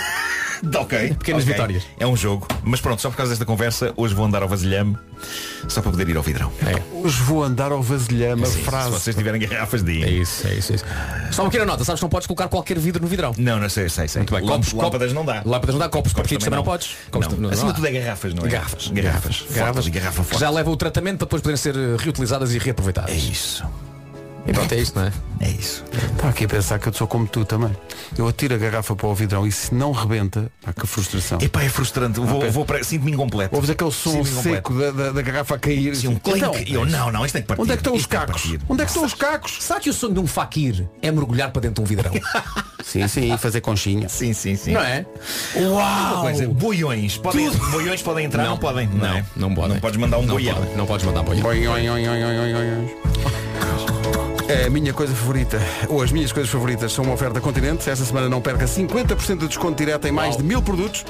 [0.77, 1.15] Ok.
[1.19, 1.53] Pequenas ok.
[1.53, 1.83] vitórias.
[2.01, 2.47] É um jogo.
[2.63, 4.97] Mas pronto, só por causa desta conversa, hoje vou andar ao vasilhame
[5.69, 6.51] só para poder ir ao vidrão.
[7.03, 8.87] Hoje vou andar ao vasilhame, a Sim, frase.
[8.93, 10.85] Se vocês tiverem garrafas de É isso, é isso, é isso.
[11.33, 13.33] Só uma pequena nota, sabes que não podes colocar qualquer vidro no vidrão.
[13.37, 14.21] Não, não sei, sei, sei.
[14.21, 14.47] Muito bem.
[14.47, 15.43] Copos- lâmpadas não dá.
[15.45, 16.97] Lâmpadas não dá, copos partidos também não podes.
[17.11, 17.35] Copos Não.
[17.37, 18.49] não- não Acima de tudo é garrafas, não é?
[18.49, 18.89] Garrafas.
[18.89, 19.24] Garrafas.
[19.51, 19.85] Garrafas.
[19.85, 20.41] ali, garrafa forte.
[20.41, 23.11] já leva o tratamento para depois poderem ser eh, reutilizadas e reaproveitadas.
[23.11, 23.65] É isso.
[24.47, 25.13] E pronto, é isto, não é?
[25.41, 25.83] É isso.
[25.93, 27.71] Estava aqui a pensar que eu sou como tu também.
[28.17, 31.39] Eu atiro a garrafa para o vidrão e se não rebenta, pá, que frustração.
[31.41, 32.21] Epá, é frustrante.
[32.21, 32.51] Vou, Ok.
[32.51, 32.85] vou para...
[32.85, 33.55] Sinto-me incompleto.
[33.55, 35.97] Ouves aquele som Sinto-me seco da, da- da garrafa a cair.
[35.97, 36.39] Sim, um clink.
[36.39, 37.63] Então, E eu, não, não, isto tem que partir.
[37.63, 38.55] onde é que estão os cacos?
[38.69, 39.57] Onde é que estão os cacos?
[39.61, 42.13] Será que o sonho de um faquir é mergulhar para dentro de um vidrão?
[42.85, 44.11] Sim, sim, e fazer conchinha.
[44.11, 44.73] Sim, sim, sim.
[44.73, 45.07] não é?
[46.21, 47.17] Coisa, boiões.
[47.17, 48.43] Podem, boiões podem entrar?
[48.45, 48.59] Não, Não.
[48.59, 48.87] podem.
[48.89, 49.25] Não, é?
[49.35, 49.71] não podem.
[49.73, 50.59] Não podes mandar um Não, boião.
[50.77, 51.47] não podes mandar boião.
[51.47, 51.67] Oi,
[54.67, 57.89] a minha coisa favorita, ou as minhas coisas favoritas são uma oferta Continente.
[57.89, 61.05] Esta semana não perca 50% de desconto direto em mais de mil produtos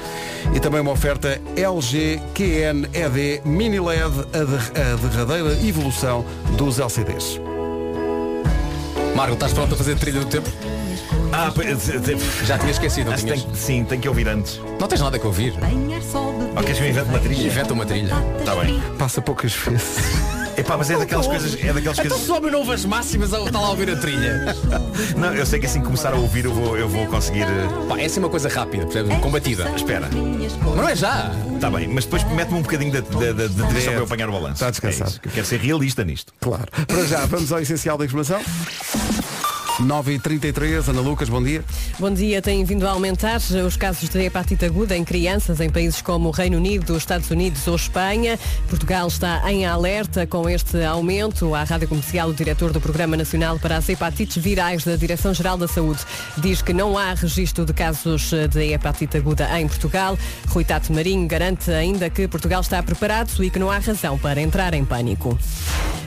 [0.53, 6.25] e também uma oferta LG QN-ED Mini LED, a derradeira evolução
[6.57, 7.39] dos LCDs.
[9.15, 10.49] Marco, estás pronto a fazer trilha do tempo?
[11.31, 13.43] Ah, p- t- t- Já tinha esquecido, não tinhas?
[13.43, 14.59] tem, sim, tem que ouvir antes.
[14.79, 15.53] Não tens nada que ouvir.
[15.53, 17.47] Ok, queres que eu invente uma trilha?
[17.47, 18.15] Inventa uma trilha.
[18.45, 18.81] Tá bem.
[18.97, 19.97] Passa poucas vezes.
[20.57, 21.53] Epá, mas é daquelas coisas.
[21.61, 22.25] É daquelas Então coisas.
[22.27, 24.55] sobe novo as máximas, está lá a ouvir a trilha.
[25.17, 27.41] Não, eu sei que assim que começar a ouvir eu vou, eu vou conseguir.
[27.41, 29.17] eh, Pá, essa é uma coisa rápida, percebes?
[29.19, 29.69] Combatida.
[29.75, 30.07] Espera.
[30.13, 31.29] Mas não é já.
[31.55, 34.29] Está bem, mas depois mete-me um bocadinho de, de, de, de direção para eu apanhar
[34.29, 34.53] o balanço.
[34.53, 35.09] Está descansado.
[35.09, 35.21] É isso.
[35.25, 36.33] Eu quero ser realista nisto.
[36.39, 36.65] Claro.
[36.87, 38.39] Para já, vamos ao essencial da informação.
[39.79, 41.63] 9h33, Ana Lucas, bom dia.
[41.99, 42.41] Bom dia.
[42.41, 46.31] Têm vindo a aumentar os casos de hepatite aguda em crianças em países como o
[46.31, 48.39] Reino Unido, os Estados Unidos ou Espanha.
[48.69, 51.53] Portugal está em alerta com este aumento.
[51.53, 55.67] À Rádio Comercial, o diretor do Programa Nacional para as Hepatites Virais da Direção-Geral da
[55.67, 55.99] Saúde
[56.37, 60.17] diz que não há registro de casos de hepatite aguda em Portugal.
[60.49, 64.41] Rui Tato Marinho garante ainda que Portugal está preparado e que não há razão para
[64.41, 65.37] entrar em pânico.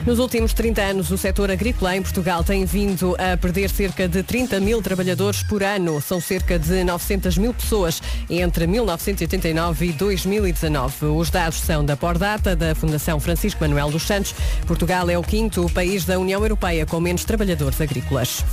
[0.09, 4.23] Nos últimos 30 anos, o setor agrícola em Portugal tem vindo a perder cerca de
[4.23, 6.01] 30 mil trabalhadores por ano.
[6.01, 11.05] São cerca de 900 mil pessoas entre 1989 e 2019.
[11.05, 14.33] Os dados são da Pordata, da Fundação Francisco Manuel dos Santos.
[14.65, 18.43] Portugal é o quinto país da União Europeia com menos trabalhadores agrícolas.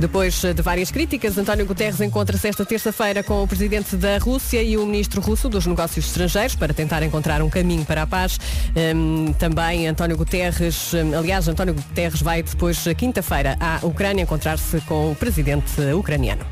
[0.00, 4.76] Depois de várias críticas, António Guterres encontra-se esta terça-feira com o presidente da Rússia e
[4.76, 8.36] o ministro russo dos negócios estrangeiros para tentar encontrar um caminho para a paz.
[8.74, 15.14] Hum, também António Guterres, aliás, António Guterres vai depois, quinta-feira, à Ucrânia encontrar-se com o
[15.14, 16.44] presidente ucraniano.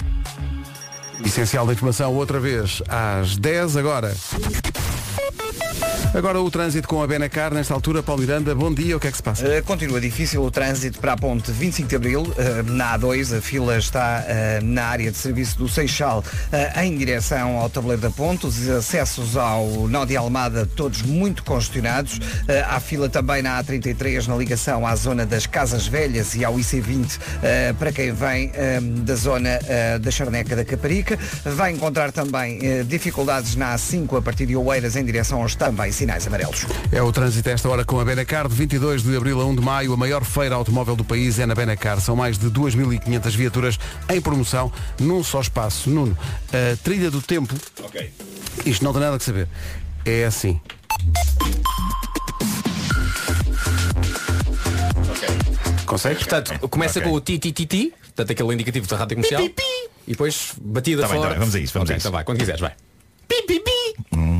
[1.24, 4.14] Essencial da informação outra vez às 10 agora.
[6.14, 9.11] Agora o trânsito com a Benacar, nesta altura, Paulo Miranda, bom dia, o que é
[9.11, 9.46] que se passa?
[9.46, 13.40] Uh, continua difícil o trânsito para a ponte 25 de Abril, uh, na A2, a
[13.42, 16.24] fila está uh, na área de serviço do Seixal
[16.82, 22.18] em direção ao tabuleiro da ponte, os acessos ao nó de Almada todos muito congestionados,
[22.68, 27.18] há fila também na A33 na ligação à zona das Casas Velhas e ao IC20
[27.78, 28.52] para quem vem
[29.02, 29.59] da zona
[30.00, 35.04] da Charneca da Caparica, vai encontrar também dificuldades na A5 a partir de Oeiras em
[35.04, 36.66] direção aos também sinais amarelos.
[36.90, 39.55] É o trânsito a esta hora com a Benacar, de 22 de abril a 1
[39.55, 42.01] de maio, a maior feira automóvel do país é na Benacar.
[42.01, 43.78] São mais de 2.500 viaturas
[44.09, 45.88] em promoção num só espaço.
[45.88, 46.18] Nuno,
[46.53, 48.11] a trilha do tempo, Ok.
[48.64, 49.47] isto não tem nada que saber,
[50.05, 50.61] é assim.
[55.86, 56.24] Consegues?
[56.26, 57.09] Portanto, começa Ok.
[57.11, 59.42] com o ti ti ti ti, portanto aquele indicativo da rádio comercial.
[60.07, 61.28] E depois batida Tá bem, fora.
[61.28, 62.09] tá bem, vamos a isso, vamos Ok, a isso.
[62.09, 62.72] então vai, quando quiseres, vai.
[63.28, 64.36] Pi, pi, pi.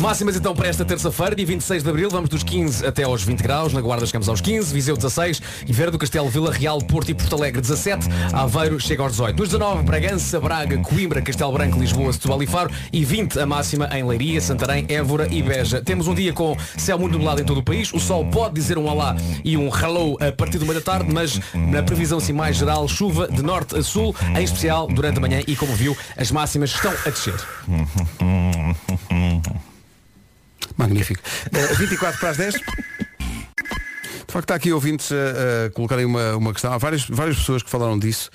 [0.00, 3.42] Máximas então para esta terça-feira, dia 26 de Abril, vamos dos 15 até aos 20
[3.42, 7.10] graus, na Guarda chegamos aos 15, Viseu 16, e Vera do Castelo, Vila Real, Porto
[7.10, 9.38] e Porto Alegre 17, Aveiro chega aos 18.
[9.38, 13.88] Nos 19, Bragança, Braga, Coimbra, Castelo Branco, Lisboa, Setúbal e Faro e 20 a máxima
[13.92, 15.80] em Leiria, Santarém, Évora e Beja.
[15.80, 18.78] Temos um dia com céu muito nublado em todo o país, o sol pode dizer
[18.78, 22.32] um olá e um hello a partir do meio da tarde, mas na previsão assim
[22.32, 25.96] mais geral, chuva de norte a sul, em especial durante a manhã e como viu,
[26.16, 27.34] as máximas estão a descer.
[30.76, 31.22] Magnífico.
[31.52, 32.54] Eh, 24 para as 10.
[34.26, 36.72] De facto, está aqui ouvintes a, a colocarem uma, uma questão.
[36.72, 38.28] Há várias, várias pessoas que falaram disso,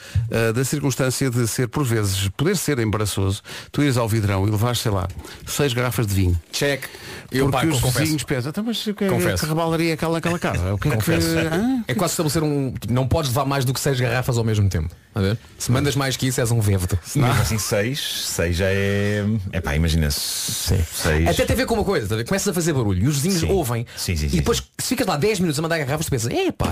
[0.55, 4.79] da circunstância de ser, por vezes, poder ser embaraçoso, tu ires ao vidrão e levares,
[4.79, 5.07] sei lá,
[5.45, 6.39] seis garrafas de vinho.
[6.51, 6.85] Check.
[7.31, 7.99] Eu porque pá, os confesso.
[7.99, 9.43] vizinhos pensam, "Então, mas o que, é- Confesso.
[9.43, 10.73] que rebalaria aquela naquela casa?
[10.73, 11.11] O que é que.
[11.11, 12.73] hã?" É quase estabelecer um.
[12.89, 14.89] Não podes levar mais do que seis garrafas ao mesmo tempo.
[15.15, 15.37] A ver?
[15.57, 16.97] Se mandas mais que isso, és um vévedo.
[17.15, 19.25] E mesmo assim, seis, seis já é.
[19.51, 21.05] É pá, imagina seis.
[21.29, 23.39] Até tem a ver com uma coisa, tá começas a fazer barulho e os vizinhos
[23.41, 23.49] Sim.
[23.51, 23.85] ouvem.
[23.97, 26.71] Sim, sim, e depois se ficas lá 10 minutos a mandar garrafas, tu pensas, epá,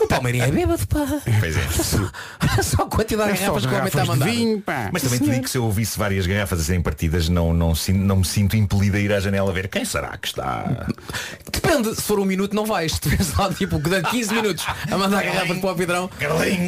[0.00, 1.06] o Palmeirinho é bêbado, pá.
[1.40, 1.60] Pois é.
[2.52, 4.24] Olha só a quantidade de É só garrafas que o homem está a de mandar.
[4.26, 4.90] vinho, pá.
[4.92, 7.74] Mas também te digo que se eu ouvisse várias garrafas a serem partidas, não, não,
[7.74, 10.86] sin- não me sinto impelido a ir à janela ver quem será que está.
[11.52, 12.98] Depende, se for um minuto não vais.
[12.98, 16.10] Tu vês lá tipo durante 15 minutos a mandar garrafas para o vidrão.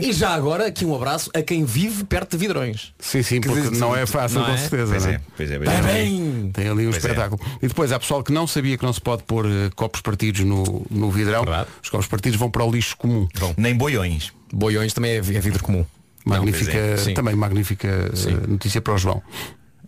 [0.02, 2.92] E já agora aqui um abraço a quem vive perto de vidrões.
[2.98, 4.56] Sim, sim, porque dizer, não é fácil, não com é?
[4.56, 4.92] certeza.
[4.92, 5.72] Pois não é, pois é, pois é.
[5.74, 6.52] Parabéns!
[6.52, 7.08] Tem ali um Pois é.
[7.08, 7.40] espetáculo.
[7.62, 10.40] E depois há pessoal que não sabia que não se pode pôr eh, copos partidos
[10.44, 11.44] no, no vidrão.
[11.44, 11.68] Verdade.
[11.82, 13.28] Os copos partidos vão para o lixo comum.
[13.56, 14.32] Nem boiões.
[14.52, 15.84] Boiões também é é vidro comum.
[16.24, 17.14] Magnífica, pois é, sim.
[17.14, 19.22] também magnífica eh, notícia para o João.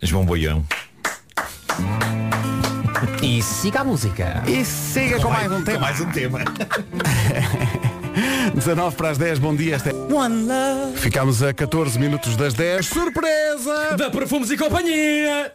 [0.03, 0.65] João Boião.
[3.23, 4.43] E siga a música.
[4.47, 5.81] E siga com mais um Com tema.
[5.81, 6.41] mais um tema.
[8.55, 9.77] 19 para as 10, bom dia.
[9.77, 10.97] Esta é...
[10.97, 12.87] Ficámos a 14 minutos das 10.
[12.87, 13.97] Surpresa!
[13.97, 15.53] Da Perfumes e Companhia!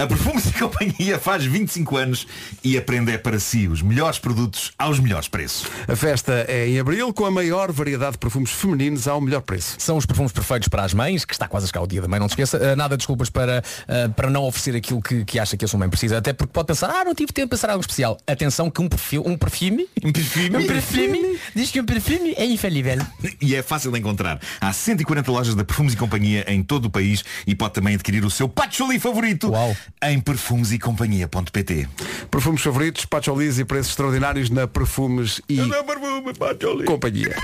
[0.00, 2.26] A Perfumes e Companhia faz 25 anos
[2.64, 5.66] e aprende é para si os melhores produtos aos melhores preços.
[5.86, 9.76] A festa é em abril com a maior variedade de perfumes femininos ao melhor preço.
[9.78, 12.08] São os perfumes perfeitos para as mães, que está quase a chegar o dia da
[12.08, 12.56] mãe, não se esqueça.
[12.72, 15.68] Ah, nada de desculpas para, ah, para não oferecer aquilo que, que acha que a
[15.68, 16.16] sua mãe precisa.
[16.16, 18.16] Até porque pode pensar, ah, não tive tempo de pensar algo especial.
[18.26, 20.56] Atenção que um perfume, um perfume, Um perfume?
[20.56, 22.96] um perfume, diz que um perfume é infalível.
[23.38, 24.40] E é fácil de encontrar.
[24.62, 28.24] Há 140 lojas da Perfumes e Companhia em todo o país e pode também adquirir
[28.24, 29.76] o seu patchouli favorito Uau.
[30.02, 31.88] Em perfumesecompanhia.pt.
[32.30, 35.58] Perfumes favoritos, Pacholis e preços extraordinários na Perfumes e
[36.86, 37.36] Companhia.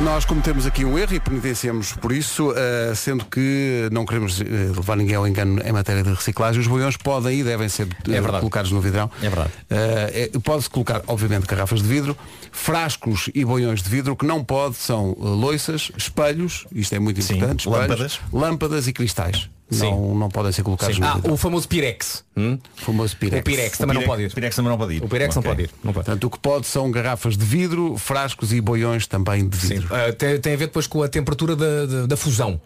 [0.00, 4.44] Nós cometemos aqui um erro e penitenciamos por isso, eh, sendo que não queremos eh,
[4.74, 6.60] levar ninguém ao engano em matéria de reciclagem.
[6.60, 8.38] Os boiões podem e devem ser eh, É verdade.
[8.40, 9.08] colocados no vidrão.
[9.22, 9.50] É verdade.
[9.70, 12.16] É- Pode-se colocar, obviamente, garrafas de vidro,
[12.50, 14.14] frascos e boiões de vidro.
[14.14, 18.20] O que não pode são loiças, espelhos, isto é muito Sim, importante, espelhos, lâmpadas.
[18.32, 19.48] lâmpadas e cristais.
[19.72, 19.90] Sim.
[19.90, 22.24] Não, não podem ser colocados no Ah, o famoso Pirex.
[22.36, 22.58] Hum?
[22.76, 23.40] famoso Pirex.
[23.40, 24.32] O Pirex O também não pode ir.
[24.34, 25.02] Pirex também não pode ir.
[25.02, 25.70] O Pirex não pode ir.
[25.82, 26.04] Não pode.
[26.06, 29.68] Portanto, o que pode são garrafas de vidro, frascos e boiões também de Sim.
[29.74, 29.88] vidro.
[29.94, 32.60] Ah, tem, tem a ver depois com a temperatura da, da, da fusão.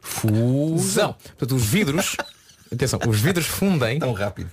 [0.00, 1.14] Fusão.
[1.38, 2.16] Portanto, os vidros.
[2.72, 3.98] atenção, os vidros fundem.
[3.98, 4.50] Tão rápido.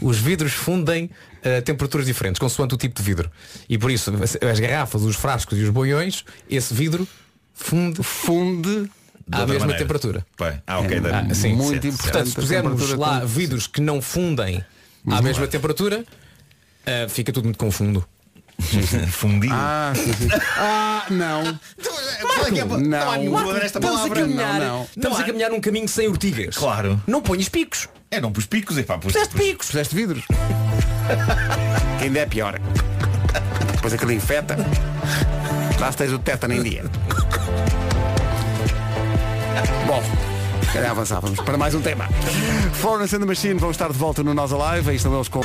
[0.00, 1.08] Os vidros fundem
[1.44, 3.30] a temperaturas diferentes, consoante o tipo de vidro.
[3.68, 7.06] E por isso, as, as garrafas, os frascos e os boiões, esse vidro
[7.54, 8.90] funde, Funde
[9.30, 9.78] à mesma maneira.
[9.78, 10.26] temperatura.
[10.38, 10.96] Bem, ah, ok.
[10.96, 11.00] É,
[11.30, 11.52] Ah, sim.
[11.54, 12.02] muito certo, importante.
[12.12, 14.64] Portanto, se pusermos lá com- vidros que não fundem
[15.10, 16.04] à mesma temperatura,
[16.86, 18.04] ah, fica tudo muito confundo.
[18.60, 19.06] certo.
[19.12, 19.54] Fundido.
[19.56, 20.28] Ah, sim, sim.
[20.56, 21.42] Ah, não.
[22.80, 24.20] Não há nenhum valor nesta Estamos a palavra.
[24.20, 24.82] caminhar, Não, não.
[24.96, 26.56] estamos a caminhar num caminho sem ortigas.
[26.56, 27.00] Claro.
[27.06, 27.88] Não ponhas picos.
[28.10, 29.66] É, não pus picos, é pá, pus, Puseste pus- picos.
[29.68, 30.24] Puseste vidros.
[31.98, 32.60] que ainda é pior.
[33.74, 34.56] Depois aquilo infeta.
[35.80, 36.84] Lá se tens o tétano em dia.
[40.72, 42.08] Calhar avançávamos para mais um tema.
[42.72, 44.88] Florence and the Machine vão estar de volta no Nós Alive.
[44.88, 45.40] Aí estão eles com...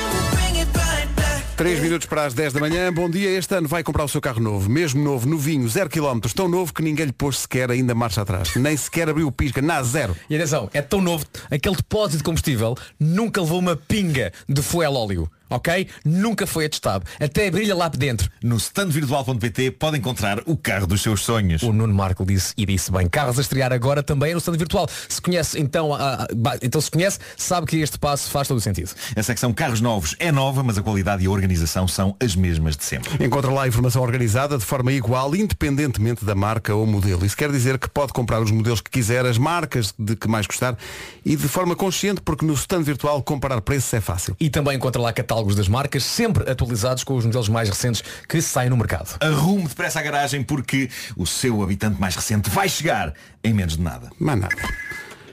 [1.54, 2.92] 3 minutos para as 10 da manhã.
[2.92, 3.28] Bom dia.
[3.30, 4.70] Este ano vai comprar o seu carro novo.
[4.70, 6.20] Mesmo novo, novinho, 0 km.
[6.34, 8.54] Tão novo que ninguém lhe pôs sequer ainda marcha atrás.
[8.54, 9.60] Nem sequer abriu o pisca.
[9.60, 10.16] Na zero.
[10.30, 14.94] E atenção, é tão novo, aquele depósito de combustível nunca levou uma pinga de fuel
[14.94, 15.28] óleo.
[15.50, 15.86] Ok?
[16.04, 17.04] Nunca foi atestado.
[17.20, 18.30] Até brilha lá dentro.
[18.42, 21.62] No standvirtual.pt pode encontrar o carro dos seus sonhos.
[21.62, 24.56] O Nuno Marco disse e disse bem, carros a estrear agora também é no stand
[24.56, 24.88] virtual.
[25.08, 28.58] Se conhece, então, ah, ah, ba- então se conhece, sabe que este passo faz todo
[28.58, 28.90] o sentido.
[29.16, 32.76] A secção Carros Novos é nova, mas a qualidade e a organização são as mesmas
[32.76, 33.24] de sempre.
[33.24, 37.24] Encontra lá a informação organizada de forma igual, independentemente da marca ou modelo.
[37.24, 40.46] Isso quer dizer que pode comprar os modelos que quiser, as marcas de que mais
[40.46, 40.76] gostar
[41.24, 44.36] e de forma consciente, porque no stand virtual comparar preços é fácil.
[44.40, 48.42] E também encontra lá catálogos das marcas, sempre atualizados com os modelos mais recentes que
[48.42, 49.16] saem no mercado.
[49.20, 53.82] Arrume depressa a garagem porque o seu habitante mais recente vai chegar em menos de
[53.82, 54.10] nada.
[54.18, 54.56] Mas nada.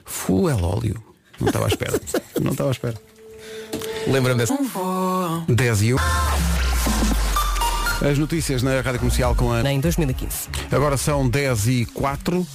[0.06, 1.04] Fuel óleo.
[1.40, 2.00] Não estava à espera.
[2.40, 2.96] Não estava à espera.
[4.08, 4.54] Lembra-me desse.
[5.50, 5.98] 10 e 1.
[8.10, 9.72] As notícias na Rádio Comercial com a...
[9.72, 10.50] Em 2015.
[10.72, 12.46] Agora são 10 e 4.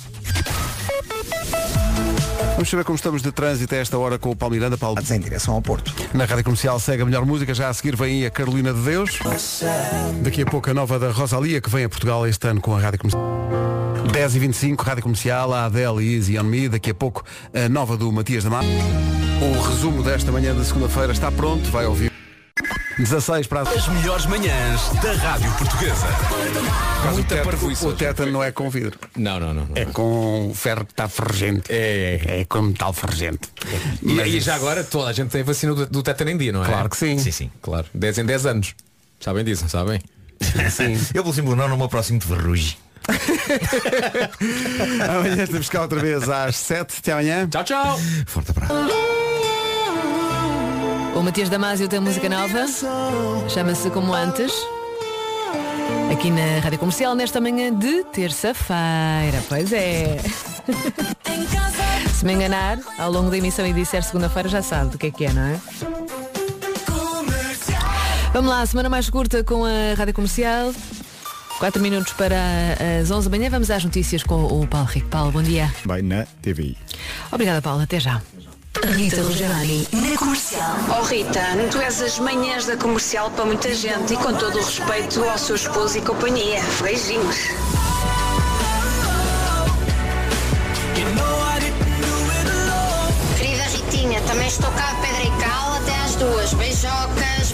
[2.53, 4.77] Vamos saber como estamos de trânsito a esta hora com o Paulo Miranda.
[4.77, 5.01] Paulo.
[5.11, 5.95] Em direção ao Porto.
[6.13, 7.55] Na Rádio Comercial segue a melhor música.
[7.55, 9.19] Já a seguir vem a Carolina de Deus.
[10.23, 12.81] Daqui a pouco a nova da Rosalia, que vem a Portugal este ano com a
[12.81, 13.23] Rádio Comercial.
[14.13, 16.69] 10 e 25 Rádio Comercial, a Adele e Easy on Me.
[16.69, 17.25] Daqui a pouco
[17.55, 18.65] a nova do Matias da Mar.
[18.65, 21.71] O resumo desta manhã de segunda-feira está pronto.
[21.71, 22.10] Vai ouvir.
[23.03, 23.69] 16 para as...
[23.69, 26.07] As melhores manhãs da Rádio Portuguesa.
[27.13, 28.99] Muita parvoíce O tétano não é com vidro.
[29.17, 29.67] Não, não, não.
[29.67, 29.73] não.
[29.75, 31.63] É com ferro que está ferrugente.
[31.71, 33.49] É, é, É com metal ferrugente.
[34.03, 36.53] E, Mas e já agora toda a gente tem vacina do, do tétano em dia,
[36.53, 36.67] não é?
[36.67, 37.19] Claro que sim.
[37.19, 37.51] Sim, sim.
[37.63, 37.87] Claro.
[37.95, 38.75] 10 em 10 anos.
[39.19, 40.01] Sabem disso, sabem?
[40.71, 40.99] Sim.
[41.15, 42.79] Eu pelo simples não, no meu próximo de verruge.
[45.09, 46.99] Amanhã estamos cá outra vez às 7.
[46.99, 47.49] Até amanhã.
[47.49, 47.99] Tchau, tchau.
[48.27, 49.20] Forte abraço.
[51.21, 52.65] O Matias Damasio tem música nova.
[53.51, 54.51] Chama-se Como Antes.
[56.11, 59.45] Aqui na Rádio Comercial, nesta manhã de terça-feira.
[59.47, 60.17] Pois é.
[62.19, 65.11] Se me enganar, ao longo da emissão e disser segunda-feira, já sabe do que é
[65.11, 65.61] que é, não é?
[68.33, 70.73] Vamos lá, semana mais curta com a Rádio Comercial.
[71.59, 72.39] 4 minutos para
[72.99, 73.51] as 11 da manhã.
[73.51, 75.11] Vamos às notícias com o Paulo Rico.
[75.11, 75.71] Paulo, bom dia.
[75.85, 76.79] Vai na TVI.
[77.31, 77.83] Obrigada, Paulo.
[77.83, 78.23] Até já.
[78.87, 80.75] Rita Rogeroni, na comercial.
[80.89, 84.59] Oh Rita, tu és as manhãs da comercial para muita gente e com todo o
[84.59, 86.61] respeito ao seu esposo e companhia.
[86.83, 87.37] Beijinhos.
[93.37, 96.55] Querida Ritinha, também estou cá de Pedra e Cal até às duas.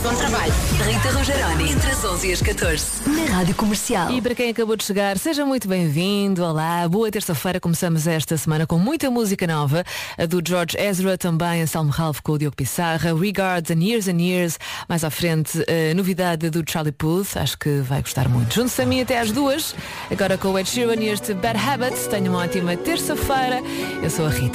[0.03, 0.53] Bom trabalho.
[0.85, 4.11] Rita Rogeroni, entre as 11 e as 14, na Rádio Comercial.
[4.13, 6.45] E para quem acabou de chegar, seja muito bem-vindo.
[6.45, 7.59] Olá, boa terça-feira.
[7.59, 9.85] Começamos esta semana com muita música nova.
[10.17, 14.21] A do George Ezra, também Salmo Ralph com o Diogo Pissarra, Regards and Years and
[14.21, 14.59] Years.
[14.89, 17.37] Mais à frente, a novidade do Charlie Puth.
[17.37, 18.55] Acho que vai gostar muito.
[18.55, 19.75] Junte-se a mim até às duas.
[20.11, 22.07] Agora com o Ed Sheeran e este Bad Habits.
[22.07, 23.63] Tenha uma ótima terça-feira.
[24.03, 24.55] Eu sou a Rita.